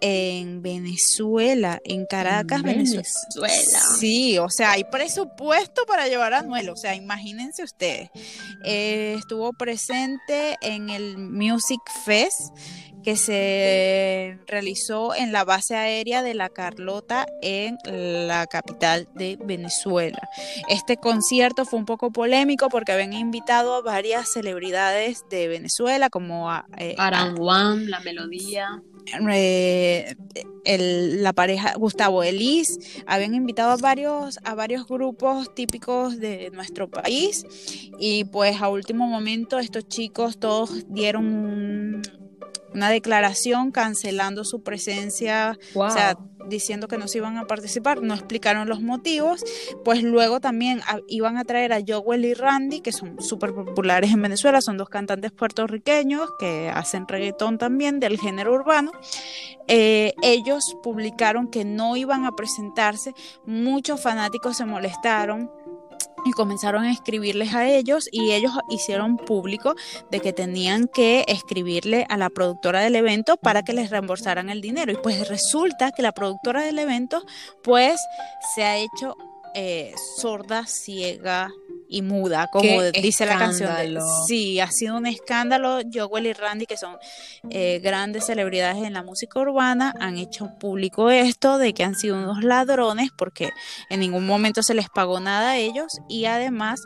en 0.00 0.62
Venezuela, 0.62 1.80
en 1.84 2.06
Caracas, 2.06 2.62
Venezuela. 2.62 3.04
Sí, 3.98 4.38
o 4.38 4.50
sea, 4.50 4.72
hay 4.72 4.84
presupuesto 4.84 5.84
para 5.86 6.08
llevar 6.08 6.34
a 6.34 6.40
Anuel, 6.40 6.68
o 6.68 6.76
sea, 6.76 6.94
imagínense 6.94 7.62
ustedes. 7.62 8.10
Eh, 8.64 9.16
estuvo 9.18 9.52
presente 9.52 10.56
en 10.62 10.90
el 10.90 11.18
Music 11.18 11.80
Fest 12.04 12.40
que 13.02 13.16
se 13.16 14.38
realizó 14.46 15.14
en 15.14 15.32
la 15.32 15.44
base 15.44 15.76
aérea 15.76 16.22
de 16.22 16.34
La 16.34 16.48
Carlota 16.48 17.26
en 17.40 17.78
la 17.84 18.46
capital 18.46 19.08
de 19.14 19.38
Venezuela. 19.42 20.28
Este 20.68 20.96
concierto 20.96 21.64
fue 21.64 21.78
un 21.78 21.86
poco 21.86 22.10
polémico 22.10 22.68
porque 22.68 22.92
habían 22.92 23.12
invitado 23.12 23.74
a 23.74 23.82
varias 23.82 24.32
celebridades 24.32 25.24
de 25.30 25.48
Venezuela 25.48 26.10
como 26.10 26.50
a, 26.50 26.66
eh, 26.76 26.96
Aranguán, 26.98 27.90
La 27.90 28.00
Melodía. 28.00 28.82
Eh, 29.30 30.14
la 30.64 31.32
pareja 31.32 31.74
Gustavo 31.76 32.22
Elis, 32.22 32.78
habían 33.06 33.34
invitado 33.34 33.70
a 33.72 33.76
varios, 33.76 34.38
a 34.44 34.54
varios 34.54 34.86
grupos 34.86 35.54
típicos 35.54 36.18
de 36.18 36.50
nuestro 36.50 36.90
país. 36.90 37.46
Y 37.98 38.24
pues 38.24 38.60
a 38.60 38.68
último 38.68 39.06
momento 39.06 39.58
estos 39.58 39.88
chicos 39.88 40.38
todos 40.38 40.84
dieron 40.88 42.02
una 42.78 42.90
declaración 42.90 43.72
cancelando 43.72 44.44
su 44.44 44.62
presencia, 44.62 45.58
o 45.74 45.90
sea, 45.90 46.16
diciendo 46.46 46.86
que 46.86 46.96
no 46.96 47.08
se 47.08 47.18
iban 47.18 47.36
a 47.36 47.46
participar, 47.46 48.02
no 48.02 48.14
explicaron 48.14 48.68
los 48.68 48.80
motivos, 48.80 49.44
pues 49.84 50.04
luego 50.04 50.40
también 50.40 50.80
iban 51.08 51.38
a 51.38 51.44
traer 51.44 51.72
a 51.72 51.80
Joel 51.86 52.24
y 52.24 52.34
Randy, 52.34 52.80
que 52.80 52.92
son 52.92 53.20
súper 53.20 53.52
populares 53.52 54.12
en 54.12 54.22
Venezuela, 54.22 54.60
son 54.60 54.76
dos 54.76 54.88
cantantes 54.88 55.32
puertorriqueños 55.32 56.28
que 56.38 56.70
hacen 56.72 57.08
reggaetón 57.08 57.58
también 57.58 57.98
del 57.98 58.16
género 58.16 58.54
urbano. 58.54 58.92
Eh, 59.66 60.14
ellos 60.22 60.76
publicaron 60.80 61.48
que 61.48 61.64
no 61.64 61.96
iban 61.96 62.24
a 62.26 62.36
presentarse, 62.36 63.12
muchos 63.44 64.00
fanáticos 64.00 64.56
se 64.56 64.64
molestaron 64.64 65.50
y 66.24 66.32
comenzaron 66.32 66.84
a 66.84 66.92
escribirles 66.92 67.54
a 67.54 67.68
ellos 67.68 68.08
y 68.12 68.32
ellos 68.32 68.52
hicieron 68.70 69.16
público 69.16 69.74
de 70.10 70.20
que 70.20 70.32
tenían 70.32 70.88
que 70.88 71.24
escribirle 71.28 72.06
a 72.08 72.16
la 72.16 72.30
productora 72.30 72.80
del 72.80 72.96
evento 72.96 73.36
para 73.36 73.62
que 73.62 73.72
les 73.72 73.90
reembolsaran 73.90 74.50
el 74.50 74.60
dinero. 74.60 74.92
Y 74.92 74.96
pues 74.96 75.28
resulta 75.28 75.92
que 75.92 76.02
la 76.02 76.12
productora 76.12 76.62
del 76.62 76.78
evento 76.78 77.24
pues 77.62 78.00
se 78.54 78.64
ha 78.64 78.76
hecho 78.76 79.16
eh, 79.54 79.94
sorda, 80.16 80.66
ciega, 80.66 81.50
y 81.88 82.02
muda, 82.02 82.48
como 82.52 82.82
dice 82.82 83.24
la 83.24 83.38
canción. 83.38 83.74
De, 83.74 84.00
sí, 84.26 84.60
ha 84.60 84.70
sido 84.70 84.96
un 84.96 85.06
escándalo. 85.06 85.80
Joel 85.92 86.26
y 86.26 86.32
Randy, 86.32 86.66
que 86.66 86.76
son 86.76 86.96
eh, 87.50 87.80
grandes 87.82 88.26
celebridades 88.26 88.84
en 88.84 88.92
la 88.92 89.02
música 89.02 89.40
urbana, 89.40 89.94
han 90.00 90.18
hecho 90.18 90.50
público 90.58 91.10
esto 91.10 91.58
de 91.58 91.72
que 91.72 91.84
han 91.84 91.94
sido 91.94 92.16
unos 92.16 92.44
ladrones 92.44 93.10
porque 93.16 93.50
en 93.88 94.00
ningún 94.00 94.26
momento 94.26 94.62
se 94.62 94.74
les 94.74 94.88
pagó 94.90 95.18
nada 95.20 95.52
a 95.52 95.56
ellos 95.56 96.00
y 96.08 96.26
además 96.26 96.82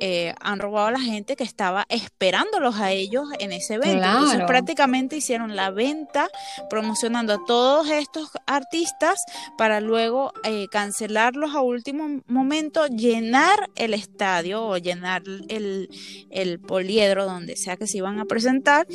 eh, 0.00 0.34
han 0.40 0.60
robado 0.60 0.88
a 0.88 0.92
la 0.92 1.00
gente 1.00 1.36
que 1.36 1.44
estaba 1.44 1.84
esperándolos 1.88 2.76
a 2.76 2.92
ellos 2.92 3.28
en 3.40 3.52
ese 3.52 3.74
evento. 3.74 4.04
Entonces 4.04 4.44
prácticamente 4.46 5.16
hicieron 5.16 5.56
la 5.56 5.70
venta 5.70 6.28
promocionando 6.70 7.32
a 7.32 7.44
todos 7.44 7.88
estos 7.88 8.30
artistas 8.46 9.24
para 9.58 9.80
luego 9.80 10.32
eh, 10.44 10.66
cancelarlos 10.70 11.54
a 11.54 11.60
último 11.60 12.20
momento, 12.26 12.86
llenar 12.86 13.70
el 13.76 13.94
estadio 13.94 14.43
o 14.52 14.76
llenar 14.76 15.22
el, 15.48 15.88
el, 16.30 16.60
poliedro 16.60 17.24
donde 17.24 17.56
sea 17.56 17.76
que 17.76 17.86
se 17.86 17.98
iban 17.98 18.18
a 18.18 18.26
presentar. 18.26 18.86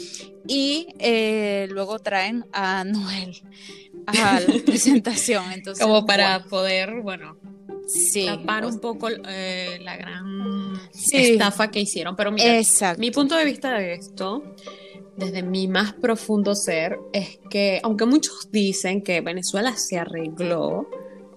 Y 0.48 0.88
eh, 1.00 1.68
luego 1.72 2.00
traen 2.00 2.46
a 2.51 2.84
Noel 2.84 3.41
a 4.06 4.39
la 4.39 4.53
presentación. 4.65 5.51
Entonces, 5.51 5.84
Como 5.84 6.06
para 6.06 6.44
poder, 6.46 7.01
bueno, 7.01 7.38
tapar 8.25 8.65
un 8.65 8.79
poco 8.79 9.10
eh, 9.10 9.79
la 9.82 9.98
gran 9.98 10.74
estafa 11.12 11.72
que 11.72 11.79
hicieron. 11.82 12.15
Pero 12.15 12.32
mira, 12.32 12.62
mi 12.98 13.12
punto 13.12 13.36
de 13.36 13.46
vista 13.46 13.72
de 13.77 13.94
esto, 13.94 14.44
desde 15.18 15.44
mi 15.44 15.68
más 15.68 15.94
profundo 15.94 16.56
ser, 16.56 16.98
es 17.13 17.39
que 17.50 17.79
aunque 17.84 18.06
muchos 18.06 18.51
dicen 18.51 19.01
que 19.01 19.22
Venezuela 19.22 19.75
se 19.75 19.98
arregló, 20.00 20.88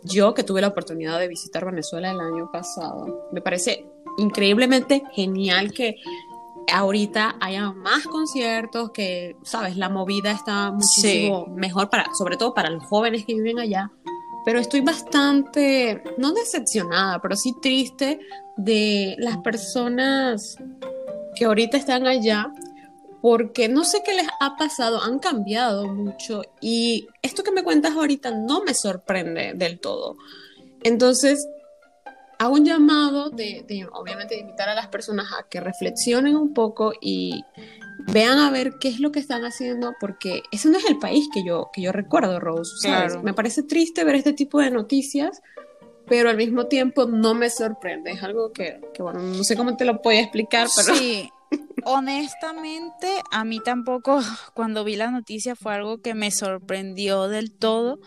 yo 0.04 0.34
que 0.34 0.42
tuve 0.42 0.60
la 0.60 0.68
oportunidad 0.68 1.18
de 1.18 1.28
visitar 1.28 1.64
Venezuela 1.64 2.10
el 2.10 2.20
año 2.20 2.50
pasado, 2.52 3.28
me 3.32 3.40
parece 3.40 3.86
increíblemente 4.18 5.02
genial 5.12 5.72
que 5.72 5.96
ahorita 6.72 7.36
haya 7.40 7.72
más 7.72 8.04
conciertos, 8.04 8.90
que, 8.92 9.36
sabes, 9.42 9.76
la 9.76 9.88
movida 9.88 10.30
está 10.30 10.70
muchísimo 10.70 11.46
mejor 11.46 11.90
para, 11.90 12.12
sobre 12.14 12.36
todo 12.36 12.54
para 12.54 12.70
los 12.70 12.84
jóvenes 12.84 13.24
que 13.24 13.34
viven 13.34 13.58
allá. 13.58 13.90
Pero 14.44 14.58
estoy 14.58 14.80
bastante, 14.80 16.02
no 16.18 16.32
decepcionada, 16.32 17.20
pero 17.20 17.36
sí 17.36 17.54
triste 17.60 18.18
de 18.56 19.14
las 19.18 19.38
personas 19.38 20.56
que 21.36 21.44
ahorita 21.44 21.76
están 21.76 22.06
allá, 22.06 22.52
porque 23.20 23.68
no 23.68 23.84
sé 23.84 24.02
qué 24.04 24.14
les 24.14 24.26
ha 24.40 24.56
pasado, 24.56 25.00
han 25.00 25.20
cambiado 25.20 25.86
mucho 25.86 26.42
y 26.60 27.06
esto 27.22 27.44
que 27.44 27.52
me 27.52 27.62
cuentas 27.62 27.92
ahorita 27.92 28.32
no 28.32 28.64
me 28.64 28.74
sorprende 28.74 29.52
del 29.54 29.78
todo. 29.78 30.16
Entonces, 30.82 31.46
hago 32.42 32.54
un 32.54 32.64
llamado 32.64 33.30
de, 33.30 33.86
obviamente, 33.92 34.34
de 34.34 34.40
invitar 34.40 34.68
a 34.68 34.74
las 34.74 34.88
personas 34.88 35.26
a 35.38 35.48
que 35.48 35.60
reflexionen 35.60 36.34
un 36.34 36.52
poco 36.52 36.92
y 37.00 37.44
vean 38.12 38.38
a 38.38 38.50
ver 38.50 38.78
qué 38.80 38.88
es 38.88 38.98
lo 38.98 39.12
que 39.12 39.20
están 39.20 39.44
haciendo, 39.44 39.94
porque 40.00 40.42
ese 40.50 40.68
no 40.68 40.78
es 40.78 40.84
el 40.86 40.98
país 40.98 41.28
que 41.32 41.44
yo, 41.44 41.70
que 41.72 41.82
yo 41.82 41.92
recuerdo, 41.92 42.40
Rose. 42.40 42.72
¿sabes? 42.80 43.22
Me 43.22 43.32
parece 43.32 43.62
triste 43.62 44.02
ver 44.02 44.16
este 44.16 44.32
tipo 44.32 44.58
de 44.58 44.72
noticias, 44.72 45.40
pero 46.08 46.30
al 46.30 46.36
mismo 46.36 46.66
tiempo 46.66 47.06
no 47.06 47.34
me 47.34 47.48
sorprende. 47.48 48.10
Es 48.10 48.24
algo 48.24 48.52
que, 48.52 48.80
que 48.92 49.04
bueno, 49.04 49.20
no 49.20 49.44
sé 49.44 49.56
cómo 49.56 49.76
te 49.76 49.84
lo 49.84 50.02
puedo 50.02 50.18
explicar, 50.18 50.66
pero... 50.74 50.96
Sí. 50.96 51.30
Honestamente, 51.84 53.08
a 53.30 53.44
mí 53.44 53.60
tampoco 53.60 54.20
cuando 54.54 54.82
vi 54.82 54.96
la 54.96 55.12
noticia 55.12 55.54
fue 55.54 55.74
algo 55.74 55.98
que 55.98 56.14
me 56.14 56.32
sorprendió 56.32 57.28
del 57.28 57.52
todo, 57.52 58.00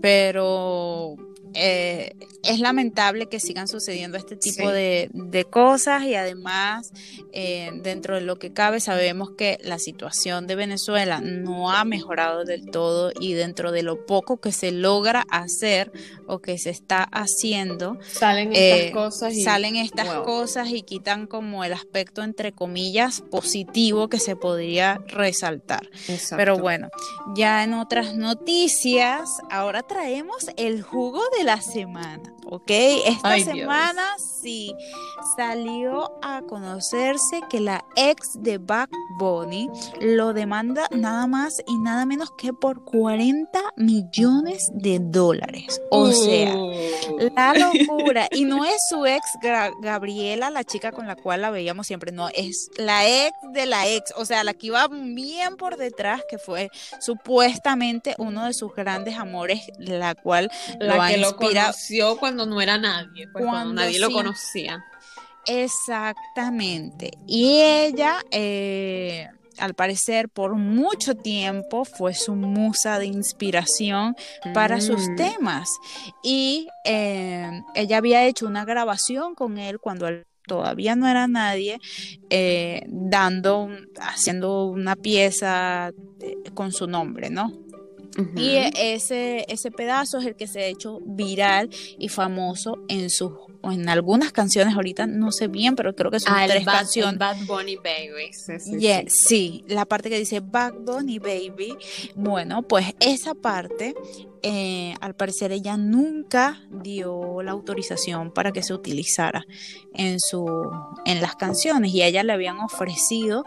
pero 0.00 1.16
eh, 1.54 2.16
es 2.42 2.60
lamentable 2.60 3.26
que 3.26 3.40
sigan 3.40 3.68
sucediendo 3.68 4.18
este 4.18 4.36
tipo 4.36 4.68
de, 4.68 5.10
cosas 5.50 6.04
y 6.04 6.14
además 6.14 6.92
eh, 7.32 7.70
dentro 7.82 8.14
de 8.14 8.22
lo 8.22 8.38
que 8.38 8.52
cabe 8.52 8.80
sabemos 8.80 9.30
que 9.32 9.58
la 9.62 9.78
situación 9.78 10.46
de 10.46 10.56
Venezuela 10.56 11.20
no 11.20 11.70
ha 11.70 11.84
mejorado 11.84 12.44
del 12.44 12.70
todo 12.70 13.12
y 13.20 13.34
dentro 13.34 13.72
de 13.72 13.82
lo 13.82 14.06
poco 14.06 14.38
que 14.38 14.52
se 14.52 14.72
logra 14.72 15.24
hacer 15.30 15.92
o 16.26 16.38
que 16.38 16.58
se 16.58 16.70
está 16.70 17.02
haciendo 17.04 17.98
salen 18.10 18.52
estas 18.52 18.80
eh, 18.80 18.90
cosas 18.92 19.34
y, 19.34 19.42
salen 19.42 19.76
estas 19.76 20.08
cosas 20.22 20.70
y 20.70 20.82
quitan 20.82 21.26
como 21.26 21.62
el 21.62 21.72
aspecto 21.72 22.22
entre 22.22 22.52
comillas 22.52 23.22
positivo 23.30 24.08
que 24.08 24.18
se 24.18 24.34
podría 24.34 25.00
resaltar. 25.08 25.88
Pero 26.36 26.58
bueno 26.58 26.88
ya 27.36 27.64
en 27.64 27.74
otras 27.74 28.14
noticias 28.14 29.38
ahora 29.50 29.82
traemos 29.82 30.48
el 30.56 30.82
jugo 30.82 31.20
de 31.36 31.43
la 31.44 31.60
semana, 31.60 32.32
¿ok? 32.46 32.70
Esta 32.70 33.38
semana 33.40 34.02
sí 34.18 34.74
salió 35.36 36.10
a 36.22 36.40
conocerse 36.42 37.42
que 37.50 37.60
la 37.60 37.84
ex 37.96 38.42
de 38.42 38.58
Back 38.58 38.90
Bunny 39.18 39.68
lo 40.00 40.32
demanda 40.32 40.88
nada 40.90 41.26
más 41.26 41.62
y 41.66 41.76
nada 41.78 42.06
menos 42.06 42.30
que 42.38 42.52
por 42.52 42.84
40 42.84 43.60
millones 43.76 44.70
de 44.72 44.98
dólares. 45.00 45.80
O 45.90 46.10
sea, 46.12 46.56
uh. 46.56 46.72
la 47.34 47.54
locura. 47.88 48.28
Y 48.30 48.44
no 48.44 48.64
es 48.64 48.76
su 48.88 49.04
ex 49.04 49.22
Gabriela, 49.80 50.50
la 50.50 50.64
chica 50.64 50.92
con 50.92 51.06
la 51.06 51.16
cual 51.16 51.42
la 51.42 51.50
veíamos 51.50 51.86
siempre, 51.86 52.10
no, 52.10 52.28
es 52.30 52.70
la 52.76 53.06
ex 53.06 53.32
de 53.52 53.66
la 53.66 53.86
ex, 53.86 54.12
o 54.16 54.24
sea, 54.24 54.44
la 54.44 54.54
que 54.54 54.68
iba 54.68 54.88
bien 54.88 55.56
por 55.56 55.76
detrás, 55.76 56.22
que 56.28 56.38
fue 56.38 56.70
supuestamente 57.00 58.14
uno 58.18 58.46
de 58.46 58.54
sus 58.54 58.74
grandes 58.74 59.18
amores, 59.18 59.60
la 59.78 60.14
cual 60.14 60.50
la 60.80 60.96
lo 60.96 61.06
que 61.06 61.16
lo 61.18 61.33
conoció 61.36 62.16
cuando 62.16 62.46
no 62.46 62.60
era 62.60 62.78
nadie, 62.78 63.28
pues, 63.28 63.44
cuando, 63.44 63.74
nadie 63.74 63.98
lo 63.98 64.10
conocía. 64.10 64.84
Exactamente. 65.46 67.10
Y 67.26 67.60
ella, 67.60 68.18
eh, 68.30 69.28
al 69.58 69.74
parecer, 69.74 70.28
por 70.28 70.54
mucho 70.54 71.14
tiempo 71.14 71.84
fue 71.84 72.14
su 72.14 72.34
musa 72.34 72.98
de 72.98 73.06
inspiración 73.06 74.16
para 74.52 74.80
sus 74.80 75.08
mm. 75.08 75.16
temas. 75.16 75.68
Y 76.22 76.68
eh, 76.84 77.62
ella 77.74 77.98
había 77.98 78.24
hecho 78.24 78.46
una 78.46 78.64
grabación 78.64 79.34
con 79.34 79.58
él 79.58 79.78
cuando 79.78 80.08
él 80.08 80.24
todavía 80.46 80.94
no 80.94 81.08
era 81.08 81.26
nadie, 81.26 81.80
eh, 82.30 82.82
dando, 82.86 83.70
haciendo 83.98 84.66
una 84.66 84.94
pieza 84.96 85.90
con 86.54 86.72
su 86.72 86.86
nombre, 86.86 87.30
¿no? 87.30 87.63
Y 88.36 88.56
ese, 88.76 89.44
ese 89.48 89.70
pedazo 89.70 90.18
es 90.18 90.26
el 90.26 90.36
que 90.36 90.46
se 90.46 90.60
ha 90.60 90.66
hecho 90.66 91.00
viral 91.04 91.70
y 91.98 92.08
famoso 92.08 92.78
en 92.88 93.10
sus 93.10 93.32
en 93.72 93.88
algunas 93.88 94.32
canciones 94.32 94.74
ahorita 94.74 95.06
no 95.06 95.32
sé 95.32 95.48
bien, 95.48 95.76
pero 95.76 95.94
creo 95.94 96.10
que 96.10 96.20
son 96.20 96.34
ah, 96.36 96.44
tres 96.46 96.64
canciones. 96.64 97.18
Bad 97.18 97.36
Bunny 97.46 97.76
Baby. 97.76 98.32
Sí, 99.08 99.64
la 99.68 99.86
parte 99.86 100.10
que 100.10 100.18
dice 100.18 100.40
Bad 100.40 100.74
Bunny 100.80 101.18
Baby. 101.18 101.76
Bueno, 102.14 102.62
pues 102.62 102.94
esa 103.00 103.34
parte, 103.34 103.94
eh, 104.46 104.94
al 105.00 105.14
parecer 105.14 105.52
ella 105.52 105.78
nunca 105.78 106.60
dio 106.70 107.40
la 107.40 107.52
autorización 107.52 108.30
para 108.30 108.52
que 108.52 108.62
se 108.62 108.74
utilizara 108.74 109.46
en 109.94 110.20
su 110.20 110.44
en 111.06 111.22
las 111.22 111.34
canciones 111.34 111.94
y 111.94 112.02
a 112.02 112.08
ella 112.08 112.22
le 112.22 112.34
habían 112.34 112.58
ofrecido 112.58 113.44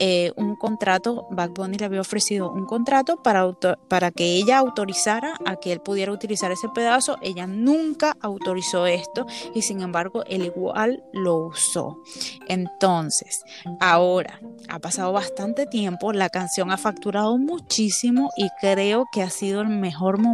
eh, 0.00 0.32
un 0.36 0.54
contrato, 0.54 1.26
Bad 1.30 1.50
Bunny 1.50 1.76
le 1.76 1.86
había 1.86 2.00
ofrecido 2.00 2.52
un 2.52 2.66
contrato 2.66 3.22
para, 3.22 3.50
para 3.88 4.10
que 4.10 4.36
ella 4.36 4.58
autorizara 4.58 5.34
a 5.44 5.56
que 5.56 5.72
él 5.72 5.80
pudiera 5.80 6.12
utilizar 6.12 6.52
ese 6.52 6.68
pedazo. 6.68 7.16
Ella 7.20 7.46
nunca 7.46 8.16
autorizó 8.20 8.86
esto 8.86 9.26
y 9.54 9.62
sin 9.62 9.80
embargo 9.80 10.24
él 10.26 10.44
igual 10.44 11.02
lo 11.12 11.46
usó. 11.46 12.02
Entonces, 12.46 13.42
ahora 13.80 14.40
ha 14.68 14.78
pasado 14.78 15.12
bastante 15.12 15.66
tiempo, 15.66 16.12
la 16.12 16.28
canción 16.28 16.70
ha 16.70 16.76
facturado 16.76 17.36
muchísimo 17.38 18.30
y 18.36 18.48
creo 18.60 19.06
que 19.10 19.22
ha 19.22 19.30
sido 19.30 19.62
el 19.62 19.68
mejor 19.68 20.18
momento 20.18 20.27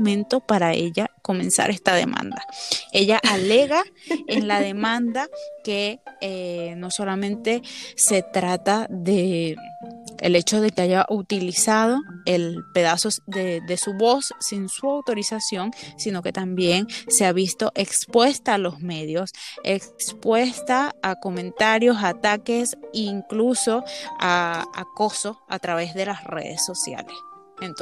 para 0.47 0.73
ella 0.73 1.11
comenzar 1.23 1.71
esta 1.71 1.95
demanda. 1.95 2.45
Ella 2.93 3.21
alega 3.31 3.83
en 4.29 4.49
la 4.49 4.61
demanda 4.61 5.29
que 5.65 6.01
eh, 6.21 6.75
no 6.77 6.91
solamente 6.91 7.63
se 7.97 8.23
trata 8.23 8.87
de 8.91 9.57
el 10.21 10.37
hecho 10.37 10.61
de 10.61 10.71
que 10.71 10.83
haya 10.83 11.07
utilizado 11.09 11.99
el 12.25 12.65
pedazo 12.73 13.09
de, 13.27 13.61
de, 13.61 13.77
su 13.77 13.95
voz 13.95 14.33
sin 14.41 14.69
su 14.69 14.89
autorización, 14.89 15.73
sino 15.97 16.23
que 16.23 16.33
también 16.33 16.87
se 17.09 17.27
ha 17.27 17.33
visto 17.33 17.73
expuesta 17.75 18.55
a 18.55 18.59
los 18.59 18.81
medios, 18.81 19.33
expuesta 19.65 20.95
a 21.03 21.17
comentarios, 21.17 21.99
ataques, 22.03 22.77
incluso 22.93 23.85
a 24.19 24.65
acoso 24.75 25.41
a 25.49 25.59
través 25.59 25.95
de 25.95 26.07
las 26.07 26.25
redes 26.25 26.65
sociales. 26.65 27.15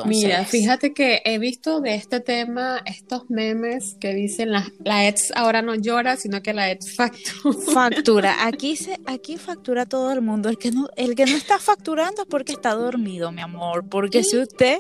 Mira, 0.05 0.45
fíjate 0.45 0.93
que 0.93 1.23
he 1.25 1.39
visto 1.39 1.81
de 1.81 1.95
este 1.95 2.21
tema 2.21 2.83
estos 2.85 3.31
memes 3.31 3.97
que 4.01 4.15
dicen 4.15 4.53
la, 4.53 4.71
la 4.85 5.09
ex 5.09 5.33
ahora 5.35 5.63
no 5.63 5.75
llora, 5.75 6.17
sino 6.17 6.43
que 6.43 6.53
la 6.53 6.71
ex 6.71 6.95
factura. 6.95 7.59
Factura. 7.73 8.37
Aquí 8.47 8.77
se, 8.77 9.01
aquí 9.07 9.39
factura 9.39 9.87
todo 9.87 10.13
el 10.13 10.21
mundo. 10.21 10.49
El 10.49 10.59
que 10.59 10.71
no, 10.71 10.89
el 10.97 11.15
que 11.15 11.27
no 11.27 11.37
está 11.37 11.59
facturando 11.59 12.23
es 12.23 12.29
porque 12.29 12.53
está 12.53 12.75
dormido, 12.75 13.33
mi 13.33 13.41
amor. 13.41 13.89
Porque 13.89 14.23
si 14.23 14.37
usted 14.37 14.79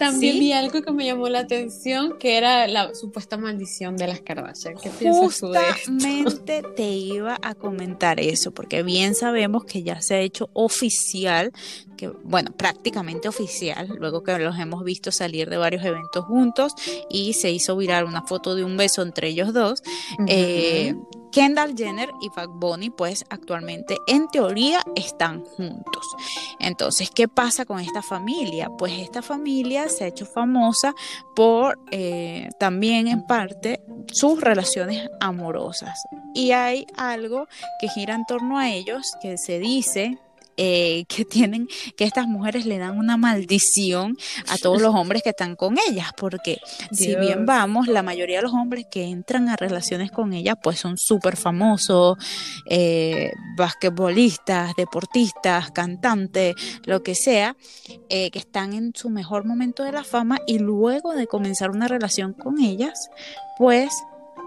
también 0.00 0.40
vi 0.40 0.52
algo 0.52 0.80
que 0.80 0.92
me 0.92 1.04
llamó 1.04 1.28
la 1.28 1.40
atención, 1.40 2.16
que 2.18 2.38
era 2.38 2.66
la 2.66 2.94
supuesta 2.94 3.36
maldición 3.36 3.98
de 3.98 4.06
las 4.06 4.20
Kardashian. 4.22 4.76
¿Qué 4.82 4.88
piensas 4.88 5.38
tú 5.38 5.50
de 5.50 5.60
Justamente 5.60 6.62
te 6.76 6.88
iba 6.92 7.38
a 7.42 7.54
comentar 7.54 8.18
eso, 8.18 8.50
porque 8.50 8.82
bien 8.82 9.14
sabemos 9.14 9.66
que 9.66 9.82
ya 9.82 10.00
se 10.00 10.14
ha 10.14 10.20
hecho 10.20 10.48
oficial, 10.54 11.52
que 11.98 12.08
bueno, 12.08 12.50
prácticamente 12.52 13.28
oficial, 13.28 13.88
luego 13.98 14.22
que 14.22 14.38
los 14.38 14.58
hemos 14.58 14.84
visto 14.84 15.12
salir 15.12 15.50
de 15.50 15.58
varios 15.58 15.84
eventos 15.84 16.24
juntos 16.24 16.72
y 17.10 17.34
se 17.34 17.50
hizo 17.50 17.76
viral 17.76 18.04
una 18.06 18.22
foto 18.22 18.54
de 18.54 18.64
un 18.64 18.78
beso 18.78 19.02
entre 19.02 19.28
ellos 19.28 19.52
dos. 19.52 19.82
Kendall 21.32 21.74
Jenner 21.76 22.10
y 22.20 22.28
Bad 22.28 22.48
Bunny 22.48 22.90
pues 22.90 23.24
actualmente 23.30 23.96
en 24.06 24.28
teoría 24.28 24.82
están 24.96 25.44
juntos. 25.44 26.16
Entonces, 26.58 27.10
¿qué 27.10 27.28
pasa 27.28 27.64
con 27.64 27.80
esta 27.80 28.02
familia? 28.02 28.68
Pues 28.78 28.92
esta 28.98 29.22
familia 29.22 29.88
se 29.88 30.04
ha 30.04 30.08
hecho 30.08 30.26
famosa 30.26 30.94
por 31.34 31.78
eh, 31.90 32.48
también 32.58 33.08
en 33.08 33.26
parte 33.26 33.82
sus 34.12 34.40
relaciones 34.40 35.08
amorosas. 35.20 36.02
Y 36.34 36.52
hay 36.52 36.86
algo 36.96 37.46
que 37.80 37.88
gira 37.88 38.14
en 38.14 38.24
torno 38.26 38.58
a 38.58 38.70
ellos 38.70 39.14
que 39.20 39.38
se 39.38 39.58
dice 39.58 40.18
eh, 40.56 41.04
que 41.08 41.24
tienen, 41.24 41.68
que 41.96 42.04
estas 42.04 42.26
mujeres 42.26 42.66
le 42.66 42.78
dan 42.78 42.98
una 42.98 43.16
maldición 43.16 44.16
a 44.48 44.58
todos 44.58 44.80
los 44.82 44.94
hombres 44.94 45.22
que 45.22 45.30
están 45.30 45.56
con 45.56 45.76
ellas, 45.88 46.10
porque 46.16 46.58
si 46.92 47.14
bien 47.16 47.46
vamos, 47.46 47.88
la 47.88 48.02
mayoría 48.02 48.36
de 48.36 48.42
los 48.42 48.52
hombres 48.52 48.86
que 48.90 49.04
entran 49.04 49.48
a 49.48 49.56
relaciones 49.56 50.10
con 50.10 50.32
ellas, 50.32 50.56
pues 50.62 50.78
son 50.78 50.98
súper 50.98 51.36
famosos, 51.36 52.18
eh, 52.66 53.32
basquetbolistas, 53.56 54.74
deportistas, 54.76 55.70
cantantes, 55.70 56.54
lo 56.84 57.02
que 57.02 57.14
sea, 57.14 57.56
eh, 58.08 58.30
que 58.30 58.38
están 58.38 58.72
en 58.72 58.92
su 58.94 59.10
mejor 59.10 59.44
momento 59.44 59.84
de 59.84 59.92
la 59.92 60.04
fama 60.04 60.38
y 60.46 60.58
luego 60.58 61.14
de 61.14 61.26
comenzar 61.26 61.70
una 61.70 61.88
relación 61.88 62.32
con 62.32 62.60
ellas, 62.60 63.10
pues 63.58 63.90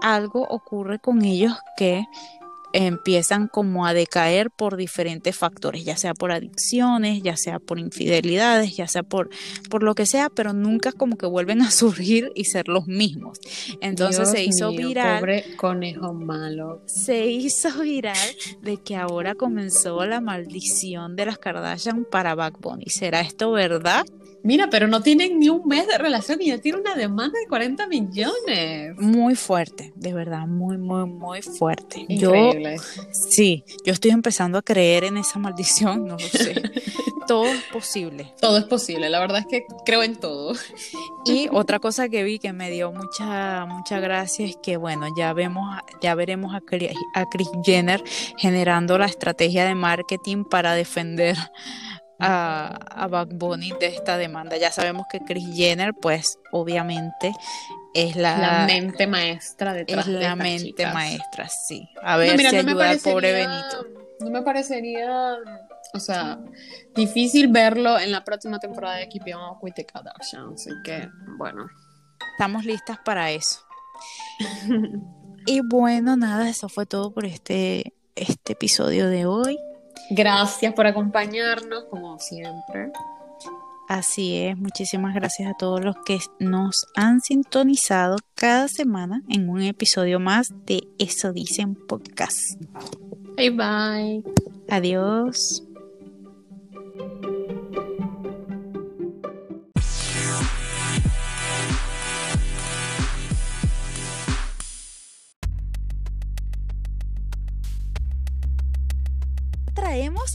algo 0.02 0.46
ocurre 0.48 0.98
con 0.98 1.24
ellos 1.24 1.54
que 1.76 2.04
empiezan 2.74 3.46
como 3.46 3.86
a 3.86 3.94
decaer 3.94 4.50
por 4.50 4.76
diferentes 4.76 5.36
factores, 5.36 5.84
ya 5.84 5.96
sea 5.96 6.12
por 6.12 6.32
adicciones, 6.32 7.22
ya 7.22 7.36
sea 7.36 7.60
por 7.60 7.78
infidelidades, 7.78 8.76
ya 8.76 8.88
sea 8.88 9.04
por, 9.04 9.30
por 9.70 9.84
lo 9.84 9.94
que 9.94 10.06
sea, 10.06 10.28
pero 10.28 10.52
nunca 10.52 10.90
como 10.90 11.16
que 11.16 11.26
vuelven 11.26 11.62
a 11.62 11.70
surgir 11.70 12.32
y 12.34 12.46
ser 12.46 12.66
los 12.68 12.88
mismos. 12.88 13.38
Entonces 13.80 14.28
se 14.28 14.42
hizo 14.42 14.72
viral. 14.72 15.20
Pobre 15.20 15.56
conejo 15.56 16.12
malo. 16.12 16.82
Se 16.86 17.26
hizo 17.26 17.80
viral 17.80 18.16
de 18.60 18.76
que 18.78 18.96
ahora 18.96 19.36
comenzó 19.36 20.04
la 20.04 20.20
maldición 20.20 21.14
de 21.14 21.26
las 21.26 21.38
Kardashian 21.38 22.04
para 22.10 22.34
Backbone. 22.34 22.84
¿Será 22.88 23.20
esto 23.20 23.52
verdad? 23.52 24.04
Mira, 24.44 24.68
pero 24.68 24.88
no 24.88 25.00
tienen 25.00 25.38
ni 25.38 25.48
un 25.48 25.66
mes 25.66 25.86
de 25.86 25.96
relación 25.96 26.42
y 26.42 26.48
ya 26.48 26.58
tiene 26.58 26.78
una 26.78 26.94
demanda 26.94 27.38
de 27.40 27.48
40 27.48 27.86
millones. 27.86 28.94
Muy 28.98 29.36
fuerte, 29.36 29.94
de 29.96 30.12
verdad, 30.12 30.46
muy, 30.46 30.76
muy, 30.76 31.06
muy 31.06 31.40
fuerte. 31.40 32.00
Increíble. 32.06 32.62
Yo, 32.62 32.63
sí, 33.12 33.64
yo 33.84 33.92
estoy 33.92 34.10
empezando 34.10 34.58
a 34.58 34.62
creer 34.62 35.04
en 35.04 35.16
esa 35.16 35.38
maldición, 35.38 36.06
no 36.06 36.14
lo 36.14 36.28
sé. 36.28 36.62
todo 37.26 37.46
es 37.46 37.62
posible. 37.64 38.32
Todo 38.40 38.58
es 38.58 38.64
posible, 38.64 39.08
la 39.10 39.20
verdad 39.20 39.38
es 39.38 39.46
que 39.46 39.66
creo 39.84 40.02
en 40.02 40.16
todo. 40.16 40.54
Y 41.24 41.48
otra 41.52 41.78
cosa 41.78 42.08
que 42.08 42.22
vi 42.22 42.38
que 42.38 42.52
me 42.52 42.70
dio 42.70 42.92
mucha, 42.92 43.66
mucha 43.66 44.00
gracia 44.00 44.46
es 44.46 44.56
que, 44.62 44.76
bueno, 44.76 45.06
ya 45.16 45.32
vemos, 45.32 45.64
ya 46.02 46.14
veremos 46.14 46.54
a, 46.54 46.60
a 47.14 47.26
Chris 47.26 47.48
Jenner 47.64 48.02
generando 48.36 48.98
la 48.98 49.06
estrategia 49.06 49.64
de 49.64 49.74
marketing 49.74 50.44
para 50.44 50.74
defender 50.74 51.36
a, 52.18 52.78
a 52.90 53.08
Bad 53.08 53.28
Bunny 53.32 53.72
de 53.80 53.86
esta 53.86 54.16
demanda. 54.16 54.56
Ya 54.56 54.70
sabemos 54.70 55.06
que 55.10 55.20
Chris 55.20 55.48
Jenner, 55.54 55.94
pues 55.94 56.38
obviamente 56.52 57.32
es 57.94 58.16
la, 58.16 58.64
mente 58.66 59.06
maestra 59.06 59.72
detrás 59.72 60.06
es 60.06 60.12
de 60.12 60.20
la 60.20 60.36
mente 60.36 60.86
maestra, 60.86 61.48
sí. 61.48 61.88
A 62.02 62.16
ver 62.16 62.38
si 62.38 62.56
ayuda 62.56 62.90
al 62.90 62.98
pobre 62.98 63.32
Benito. 63.32 63.86
No 64.20 64.30
me 64.30 64.42
parecería, 64.42 65.36
o 65.92 66.00
sea, 66.00 66.38
difícil 66.94 67.48
verlo 67.48 67.98
en 67.98 68.10
la 68.12 68.24
próxima 68.24 68.58
temporada 68.58 68.96
de 68.96 69.08
Keeping 69.08 69.34
Up 69.34 69.58
with 69.62 69.74
the 69.74 69.84
Kardashians, 69.84 70.60
así 70.60 70.70
que 70.82 71.08
bueno. 71.38 71.66
Estamos 72.32 72.64
listas 72.64 72.98
para 73.04 73.30
eso. 73.30 73.60
y 75.46 75.60
bueno, 75.60 76.16
nada, 76.16 76.48
eso 76.48 76.68
fue 76.68 76.86
todo 76.86 77.12
por 77.12 77.24
este, 77.26 77.94
este 78.16 78.54
episodio 78.54 79.08
de 79.08 79.26
hoy. 79.26 79.58
Gracias 80.10 80.74
por 80.74 80.86
acompañarnos, 80.86 81.84
como 81.84 82.18
siempre. 82.18 82.90
Así 83.88 84.36
es, 84.36 84.56
muchísimas 84.56 85.14
gracias 85.14 85.50
a 85.50 85.54
todos 85.54 85.84
los 85.84 85.96
que 86.06 86.18
nos 86.40 86.86
han 86.96 87.20
sintonizado 87.20 88.16
cada 88.34 88.68
semana 88.68 89.22
en 89.28 89.48
un 89.48 89.60
episodio 89.62 90.20
más 90.20 90.48
de 90.64 90.88
Eso 90.98 91.32
Dicen 91.32 91.74
Podcast. 91.74 92.38
Bye 93.36 93.50
bye. 93.50 94.22
Adiós. 94.68 95.62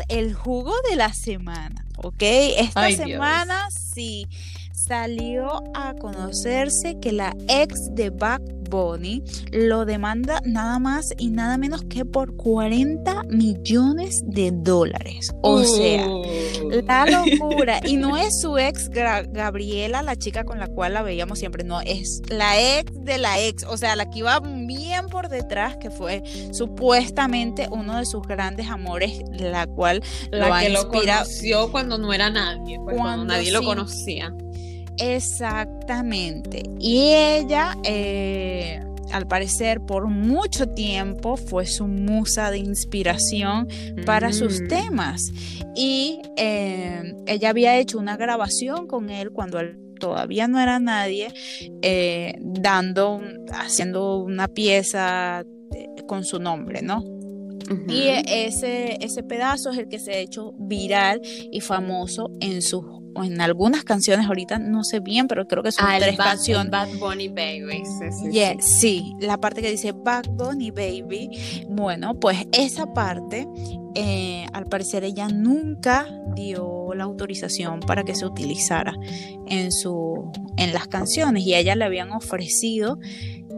El 0.07 0.33
jugo 0.33 0.73
de 0.89 0.95
la 0.95 1.13
semana, 1.13 1.85
¿ok? 1.97 2.21
Esta 2.21 2.89
semana 2.91 3.69
sí 3.71 4.27
salió 4.71 5.61
a 5.75 5.93
conocerse 5.93 6.99
que 6.99 7.11
la 7.11 7.35
ex 7.47 7.93
de 7.93 8.09
Back 8.09 8.41
Bunny 8.69 9.23
lo 9.51 9.85
demanda 9.85 10.41
nada 10.45 10.79
más 10.79 11.13
y 11.17 11.29
nada 11.29 11.57
menos 11.57 11.83
que 11.83 12.05
por 12.05 12.35
40 12.35 13.23
millones 13.29 14.21
de 14.25 14.51
dólares. 14.51 15.31
O 15.41 15.63
sea, 15.63 16.07
uh. 16.07 16.23
la 16.85 17.05
locura. 17.39 17.79
Y 17.85 17.97
no 17.97 18.17
es 18.17 18.39
su 18.41 18.57
ex 18.57 18.89
Gabriela, 18.89 20.01
la 20.01 20.15
chica 20.15 20.43
con 20.43 20.59
la 20.59 20.67
cual 20.67 20.93
la 20.93 21.01
veíamos 21.01 21.39
siempre, 21.39 21.63
no, 21.63 21.81
es 21.81 22.21
la 22.29 22.59
ex 22.79 22.91
de 23.03 23.17
la 23.17 23.39
ex, 23.39 23.63
o 23.63 23.77
sea, 23.77 23.95
la 23.95 24.09
que 24.09 24.19
iba 24.19 24.39
bien 24.39 25.07
por 25.07 25.29
detrás, 25.29 25.77
que 25.77 25.89
fue 25.89 26.23
supuestamente 26.51 27.67
uno 27.71 27.97
de 27.97 28.05
sus 28.05 28.25
grandes 28.27 28.67
amores, 28.67 29.21
la 29.31 29.67
cual 29.67 30.01
la 30.31 30.59
que 30.59 30.69
lo 30.69 30.87
conoció 30.89 31.71
cuando 31.71 31.97
no 31.97 32.13
era 32.13 32.29
nadie, 32.29 32.79
pues, 32.83 32.97
cuando, 32.97 33.25
nadie 33.25 33.51
lo 33.51 33.63
conocía. 33.63 34.33
Exactamente. 34.99 36.63
Y 36.79 37.13
ella, 37.13 37.77
eh, 37.83 38.81
al 39.11 39.27
parecer, 39.27 39.81
por 39.81 40.07
mucho 40.07 40.67
tiempo 40.69 41.37
fue 41.37 41.65
su 41.65 41.87
musa 41.87 42.51
de 42.51 42.59
inspiración 42.59 43.67
para 44.05 44.33
sus 44.33 44.61
mm. 44.61 44.67
temas. 44.67 45.31
Y 45.75 46.21
eh, 46.37 47.15
ella 47.25 47.49
había 47.49 47.77
hecho 47.77 47.97
una 47.97 48.17
grabación 48.17 48.87
con 48.87 49.09
él 49.09 49.31
cuando 49.31 49.59
él 49.59 49.79
todavía 49.99 50.47
no 50.47 50.59
era 50.59 50.79
nadie, 50.79 51.33
eh, 51.81 52.33
dando, 52.39 53.21
haciendo 53.51 54.17
una 54.17 54.47
pieza 54.47 55.43
con 56.07 56.23
su 56.23 56.39
nombre, 56.39 56.81
¿no? 56.81 57.18
Y 57.87 58.07
ese, 58.07 58.97
ese 59.03 59.23
pedazo 59.23 59.71
es 59.71 59.77
el 59.77 59.87
que 59.87 59.99
se 59.99 60.11
ha 60.11 60.17
hecho 60.17 60.53
viral 60.57 61.21
y 61.51 61.61
famoso 61.61 62.31
en 62.39 62.61
sus 62.61 62.83
en 63.15 63.41
algunas 63.41 63.83
canciones 63.83 64.27
ahorita 64.27 64.59
no 64.59 64.83
sé 64.83 64.99
bien, 64.99 65.27
pero 65.27 65.47
creo 65.47 65.63
que 65.63 65.71
son 65.71 65.85
ah, 65.87 65.97
tres 65.99 66.17
canciones. 66.17 66.71
Bad 66.71 66.89
Bunny 66.99 67.27
Baby. 67.27 67.83
Sí, 68.59 69.13
la 69.19 69.37
parte 69.39 69.61
que 69.61 69.71
dice 69.71 69.91
Bad 69.91 70.25
Bunny 70.29 70.71
Baby. 70.71 71.29
Bueno, 71.69 72.19
pues 72.19 72.47
esa 72.51 72.93
parte, 72.93 73.47
eh, 73.95 74.45
al 74.53 74.65
parecer 74.65 75.03
ella 75.03 75.27
nunca 75.27 76.07
dio 76.35 76.78
la 76.93 77.05
autorización 77.05 77.79
para 77.79 78.03
que 78.03 78.15
se 78.15 78.25
utilizara 78.25 78.93
en 79.47 79.71
su 79.71 80.31
en 80.57 80.73
las 80.73 80.87
canciones 80.87 81.43
y 81.43 81.53
a 81.53 81.59
ella 81.59 81.75
le 81.75 81.85
habían 81.85 82.11
ofrecido 82.11 82.99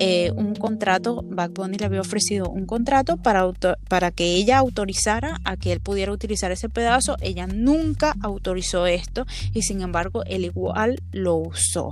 eh, 0.04 0.32
un 0.36 0.56
contrato, 0.56 1.24
Bad 1.24 1.52
Bunny 1.52 1.78
le 1.78 1.86
había 1.86 2.02
ofrecido 2.02 2.50
un 2.50 2.65
contrato 2.65 3.17
para, 3.17 3.48
para 3.88 4.10
que 4.10 4.34
ella 4.34 4.58
autorizara 4.58 5.39
a 5.44 5.58
que 5.58 5.72
él 5.72 5.80
pudiera 5.80 6.12
utilizar 6.12 6.52
ese 6.52 6.70
pedazo. 6.70 7.17
Ella 7.22 7.46
nunca 7.46 8.15
autorizó 8.22 8.88
esto 8.88 9.28
y 9.54 9.62
sin 9.62 9.82
embargo 9.82 10.24
él 10.26 10.46
igual 10.46 11.04
lo 11.12 11.36
usó. 11.36 11.91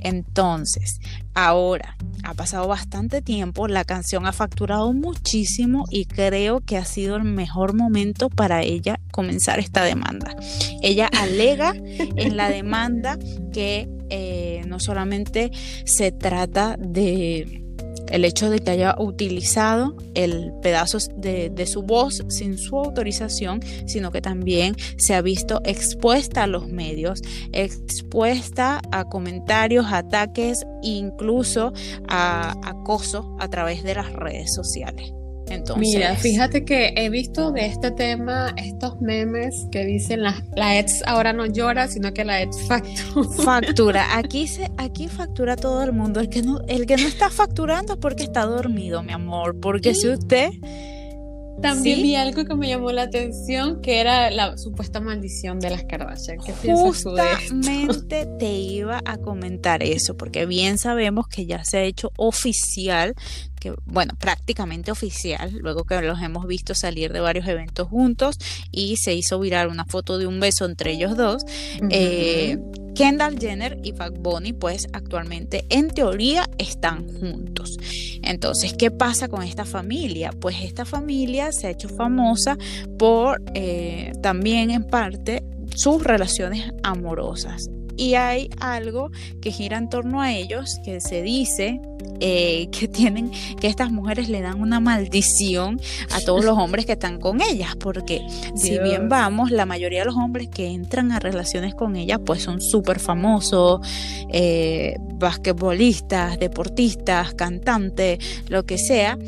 Entonces, 0.00 0.98
ahora 1.36 1.96
ha 2.24 2.34
pasado 2.34 2.66
bastante 2.66 3.22
tiempo, 3.22 3.68
la 3.68 3.84
canción 3.84 4.26
ha 4.26 4.32
facturado 4.32 4.92
muchísimo 4.92 5.84
y 5.90 6.06
creo 6.06 6.60
que 6.60 6.76
ha 6.76 6.84
sido 6.84 7.14
el 7.14 7.22
mejor 7.22 7.74
momento 7.74 8.30
para 8.30 8.62
ella 8.62 8.98
comenzar 9.12 9.60
esta 9.60 9.84
demanda. 9.84 10.34
Ella 10.82 11.08
alega 11.12 11.72
en 11.76 12.36
la 12.36 12.48
demanda 12.48 13.16
que 13.52 13.88
eh, 14.10 14.62
no 14.66 14.80
solamente 14.80 15.52
se 15.84 16.10
trata 16.10 16.76
de 16.78 17.65
el 18.10 18.24
hecho 18.24 18.50
de 18.50 18.60
que 18.60 18.70
haya 18.70 18.94
utilizado 18.98 19.96
el 20.14 20.52
pedazo 20.62 20.98
de, 21.16 21.50
de, 21.50 21.66
su 21.66 21.82
voz 21.82 22.24
sin 22.28 22.58
su 22.58 22.76
autorización, 22.78 23.60
sino 23.86 24.10
que 24.10 24.20
también 24.20 24.76
se 24.96 25.14
ha 25.14 25.22
visto 25.22 25.60
expuesta 25.64 26.44
a 26.44 26.46
los 26.46 26.68
medios, 26.68 27.20
expuesta 27.52 28.80
a 28.92 29.04
comentarios, 29.04 29.86
ataques, 29.90 30.64
incluso 30.82 31.72
a 32.08 32.54
acoso 32.64 33.36
a 33.40 33.48
través 33.48 33.82
de 33.82 33.94
las 33.94 34.12
redes 34.12 34.54
sociales. 34.54 35.15
Mira, 35.76 36.16
fíjate 36.16 36.64
que 36.64 36.92
he 36.96 37.08
visto 37.08 37.52
de 37.52 37.66
este 37.66 37.90
tema 37.90 38.52
estos 38.56 39.00
memes 39.00 39.66
que 39.70 39.84
dicen 39.84 40.22
la, 40.22 40.42
la 40.56 40.78
ex 40.78 41.02
ahora 41.06 41.32
no 41.32 41.46
llora, 41.46 41.88
sino 41.88 42.12
que 42.12 42.24
la 42.24 42.42
ex 42.42 42.60
factura. 42.66 43.28
Factura. 43.44 44.06
Aquí 44.16 44.46
se, 44.46 44.70
aquí 44.76 45.08
factura 45.08 45.56
todo 45.56 45.82
el 45.82 45.92
mundo. 45.92 46.20
El 46.20 46.28
que 46.28 46.42
no, 46.42 46.60
el 46.68 46.86
que 46.86 46.96
no 46.96 47.06
está 47.06 47.30
facturando 47.30 47.94
es 47.94 47.98
porque 47.98 48.24
está 48.24 48.44
dormido, 48.44 49.02
mi 49.02 49.12
amor. 49.12 49.58
Porque 49.60 49.94
si 49.94 50.08
usted 50.08 50.50
también 51.60 52.02
vi 52.02 52.14
algo 52.14 52.44
que 52.44 52.54
me 52.54 52.68
llamó 52.68 52.92
la 52.92 53.02
atención, 53.02 53.80
que 53.80 54.00
era 54.00 54.30
la 54.30 54.56
supuesta 54.58 55.00
maldición 55.00 55.58
de 55.58 55.70
las 55.70 55.84
Kardashian. 55.84 56.38
¿Qué 56.44 56.52
Justamente 56.52 58.26
te 58.38 58.52
iba 58.52 59.00
a 59.04 59.16
comentar 59.18 59.82
eso, 59.82 60.16
porque 60.16 60.46
bien 60.46 60.78
sabemos 60.78 61.28
que 61.28 61.46
ya 61.46 61.64
se 61.64 61.78
ha 61.78 61.82
hecho 61.82 62.12
oficial, 62.16 63.14
que 63.60 63.74
bueno, 63.86 64.14
prácticamente 64.18 64.90
oficial, 64.90 65.52
luego 65.60 65.84
que 65.84 66.00
los 66.02 66.20
hemos 66.22 66.46
visto 66.46 66.74
salir 66.74 67.12
de 67.12 67.20
varios 67.20 67.46
eventos 67.46 67.88
juntos 67.88 68.38
y 68.70 68.96
se 68.96 69.14
hizo 69.14 69.40
viral 69.40 69.68
una 69.68 69.84
foto 69.84 70.18
de 70.18 70.26
un 70.26 70.40
beso 70.40 70.64
entre 70.66 70.92
ellos 70.92 71.16
dos. 71.16 71.42
eh, 71.90 72.58
Kendall 72.96 73.38
Jenner 73.38 73.78
y 73.82 73.92
Bad 73.92 74.14
Bunny 74.18 74.52
pues 74.52 74.88
actualmente 74.92 75.66
en 75.68 75.88
teoría 75.88 76.48
están 76.58 77.06
juntos. 77.20 77.78
Entonces, 78.22 78.72
¿qué 78.72 78.90
pasa 78.90 79.28
con 79.28 79.42
esta 79.42 79.64
familia? 79.64 80.30
Pues 80.32 80.56
esta 80.62 80.84
familia 80.84 81.52
se 81.52 81.66
ha 81.66 81.70
hecho 81.70 81.88
famosa 81.88 82.56
por 82.98 83.42
eh, 83.54 84.12
también 84.22 84.70
en 84.70 84.84
parte 84.84 85.44
sus 85.74 86.02
relaciones 86.02 86.72
amorosas 86.82 87.68
y 87.96 88.14
hay 88.14 88.50
algo 88.60 89.10
que 89.40 89.50
gira 89.50 89.78
en 89.78 89.88
torno 89.88 90.20
a 90.20 90.32
ellos 90.32 90.78
que 90.84 91.00
se 91.00 91.22
dice 91.22 91.80
eh, 92.20 92.68
que 92.70 92.88
tienen 92.88 93.30
que 93.60 93.66
estas 93.66 93.90
mujeres 93.90 94.28
le 94.28 94.40
dan 94.40 94.60
una 94.60 94.80
maldición 94.80 95.80
a 96.10 96.20
todos 96.20 96.44
los 96.44 96.56
hombres 96.56 96.86
que 96.86 96.92
están 96.92 97.20
con 97.20 97.40
ellas 97.42 97.76
porque 97.76 98.26
si 98.54 98.78
bien 98.78 99.08
vamos 99.08 99.50
la 99.50 99.66
mayoría 99.66 100.00
de 100.00 100.06
los 100.06 100.16
hombres 100.16 100.48
que 100.48 100.68
entran 100.68 101.12
a 101.12 101.18
relaciones 101.18 101.74
con 101.74 101.96
ellas 101.96 102.20
pues 102.24 102.42
son 102.42 102.60
súper 102.60 103.00
famosos 103.00 103.80
eh, 104.32 104.96
basquetbolistas 105.14 106.38
deportistas 106.38 107.34
cantantes 107.34 108.18
lo 108.48 108.64
que 108.64 108.78
sea 108.78 109.18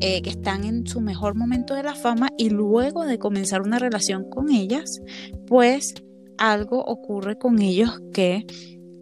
eh, 0.00 0.22
que 0.22 0.30
están 0.30 0.64
en 0.64 0.86
su 0.86 1.00
mejor 1.00 1.34
momento 1.34 1.74
de 1.74 1.82
la 1.82 1.94
fama 1.94 2.28
y 2.36 2.50
luego 2.50 3.04
de 3.04 3.18
comenzar 3.18 3.62
una 3.62 3.78
relación 3.78 4.28
con 4.28 4.50
ellas 4.50 5.00
pues 5.46 5.94
algo 6.38 6.84
ocurre 6.84 7.36
con 7.36 7.60
ellos 7.60 8.00
que 8.12 8.46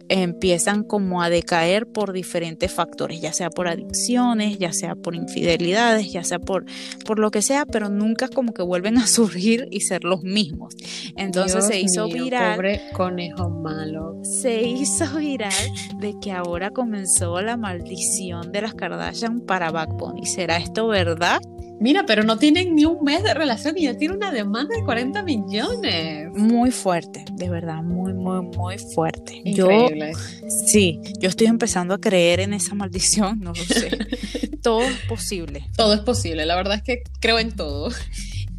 empiezan 0.09 0.83
como 0.83 1.21
a 1.23 1.29
decaer 1.29 1.87
por 1.87 2.13
diferentes 2.13 2.71
factores, 2.71 3.21
ya 3.21 3.33
sea 3.33 3.49
por 3.49 3.67
adicciones, 3.67 4.59
ya 4.59 4.71
sea 4.73 4.95
por 4.95 5.15
infidelidades, 5.15 6.11
ya 6.11 6.23
sea 6.23 6.39
por, 6.39 6.65
por 7.05 7.19
lo 7.19 7.31
que 7.31 7.41
sea, 7.41 7.65
pero 7.65 7.89
nunca 7.89 8.27
como 8.27 8.53
que 8.53 8.61
vuelven 8.61 8.97
a 8.97 9.07
surgir 9.07 9.67
y 9.71 9.81
ser 9.81 10.03
los 10.03 10.23
mismos. 10.23 10.75
Entonces 11.15 11.65
se 11.65 11.79
hizo 11.79 12.07
viral. 12.07 12.55
Pobre 12.55 12.81
conejo 12.93 13.49
malo. 13.49 14.19
Se 14.23 14.61
hizo 14.61 15.17
viral 15.17 15.51
de 15.99 16.13
que 16.21 16.31
ahora 16.31 16.71
comenzó 16.71 17.41
la 17.41 17.57
maldición 17.57 18.51
de 18.51 18.61
las 18.61 18.73
Kardashian 18.73 19.41
para 19.41 19.71
Backbone. 19.71 20.25
¿Será 20.25 20.57
esto 20.57 20.87
verdad? 20.87 21.39
Mira, 21.83 22.05
pero 22.05 22.23
no 22.23 22.37
tienen 22.37 22.75
ni 22.75 22.85
un 22.85 23.03
mes 23.03 23.23
de 23.23 23.33
relación 23.33 23.77
y 23.77 23.83
ya 23.83 23.97
tiene 23.97 24.15
una 24.15 24.31
demanda 24.31 24.73
de 24.73 24.85
40 24.85 25.21
millones. 25.23 26.29
Muy 26.33 26.71
fuerte, 26.71 27.25
de 27.33 27.49
verdad, 27.49 27.83
muy, 27.83 28.13
muy, 28.13 28.41
muy 28.41 28.77
fuerte. 28.77 29.41
Increíble. 29.43 30.13
Yo, 30.13 30.49
sí, 30.65 31.01
yo 31.19 31.27
estoy 31.27 31.47
empezando 31.47 31.93
a 31.93 31.97
creer 31.97 32.39
en 32.39 32.53
esa 32.53 32.73
maldición, 32.73 33.41
no 33.41 33.49
lo 33.49 33.61
sé. 33.65 33.97
todo 34.63 34.81
es 34.83 34.97
posible. 35.09 35.67
Todo 35.75 35.93
es 35.93 35.99
posible, 35.99 36.45
la 36.45 36.55
verdad 36.55 36.75
es 36.75 36.83
que 36.83 37.03
creo 37.19 37.37
en 37.37 37.51
todo. 37.51 37.89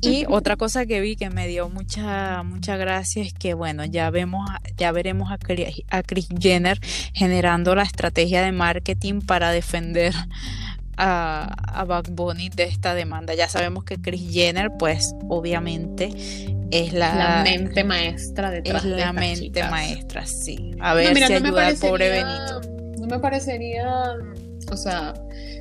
Y 0.02 0.26
otra 0.28 0.56
cosa 0.56 0.84
que 0.84 1.00
vi 1.00 1.16
que 1.16 1.30
me 1.30 1.48
dio 1.48 1.70
mucha 1.70 2.42
mucha 2.42 2.76
gracia 2.76 3.22
es 3.22 3.32
que 3.32 3.54
bueno, 3.54 3.86
ya 3.86 4.10
vemos 4.10 4.46
ya 4.76 4.92
veremos 4.92 5.30
a, 5.30 5.38
a 5.88 6.02
Chris 6.02 6.28
Jenner 6.38 6.78
generando 7.14 7.74
la 7.74 7.84
estrategia 7.84 8.42
de 8.42 8.52
marketing 8.52 9.22
para 9.22 9.50
defender 9.50 10.12
a, 10.96 11.54
a 11.80 11.84
Bad 11.84 12.10
Bunny 12.10 12.48
de 12.48 12.64
esta 12.64 12.94
demanda. 12.94 13.34
Ya 13.34 13.48
sabemos 13.48 13.84
que 13.84 14.00
Chris 14.00 14.32
Jenner, 14.32 14.70
pues 14.78 15.14
obviamente 15.28 16.10
es 16.70 16.92
la, 16.92 17.42
mente 17.44 17.84
maestra 17.84 18.50
detrás 18.50 18.84
es 18.84 18.90
la 18.90 19.12
mente 19.12 19.62
maestra, 19.68 20.26
sí. 20.26 20.72
A 20.80 20.94
ver 20.94 21.16
si 21.16 21.22
ayuda 21.22 21.68
al 21.68 21.76
pobre 21.76 22.10
Benito. 22.10 22.60
No 22.98 23.06
me 23.06 23.18
parecería, 23.18 24.14
o 24.70 24.76
sea, 24.76 25.14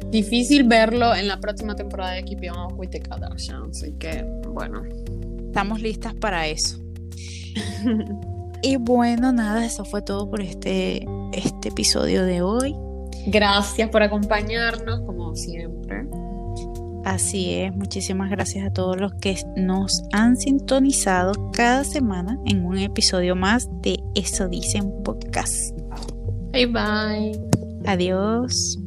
difícil 0.09 0.63
verlo 0.63 1.13
en 1.13 1.27
la 1.27 1.39
próxima 1.39 1.75
temporada 1.75 2.13
de 2.13 2.23
Keeping 2.23 2.51
Up 2.51 2.79
with 2.79 2.89
the 2.89 2.99
Kardashians, 2.99 3.83
así 3.83 3.93
que 3.93 4.23
bueno. 4.47 4.83
Estamos 5.47 5.81
listas 5.81 6.15
para 6.15 6.47
eso. 6.47 6.79
y 8.63 8.77
bueno, 8.77 9.31
nada, 9.31 9.63
eso 9.65 9.85
fue 9.85 10.01
todo 10.01 10.27
por 10.29 10.41
este, 10.41 11.05
este 11.33 11.69
episodio 11.69 12.25
de 12.25 12.41
hoy. 12.41 12.75
Gracias 13.27 13.89
por 13.89 14.03
acompañarnos, 14.03 15.01
como 15.01 15.35
siempre. 15.35 16.05
Así 17.03 17.53
es, 17.55 17.75
muchísimas 17.75 18.29
gracias 18.29 18.65
a 18.65 18.71
todos 18.71 18.99
los 18.99 19.13
que 19.15 19.35
nos 19.57 20.03
han 20.13 20.37
sintonizado 20.37 21.33
cada 21.51 21.83
semana 21.83 22.39
en 22.45 22.65
un 22.65 22.77
episodio 22.77 23.35
más 23.35 23.67
de 23.81 23.97
Eso 24.15 24.47
Dicen 24.47 24.89
Podcast. 25.03 25.77
Bye 26.53 26.67
bye. 26.67 27.31
Adiós. 27.85 28.79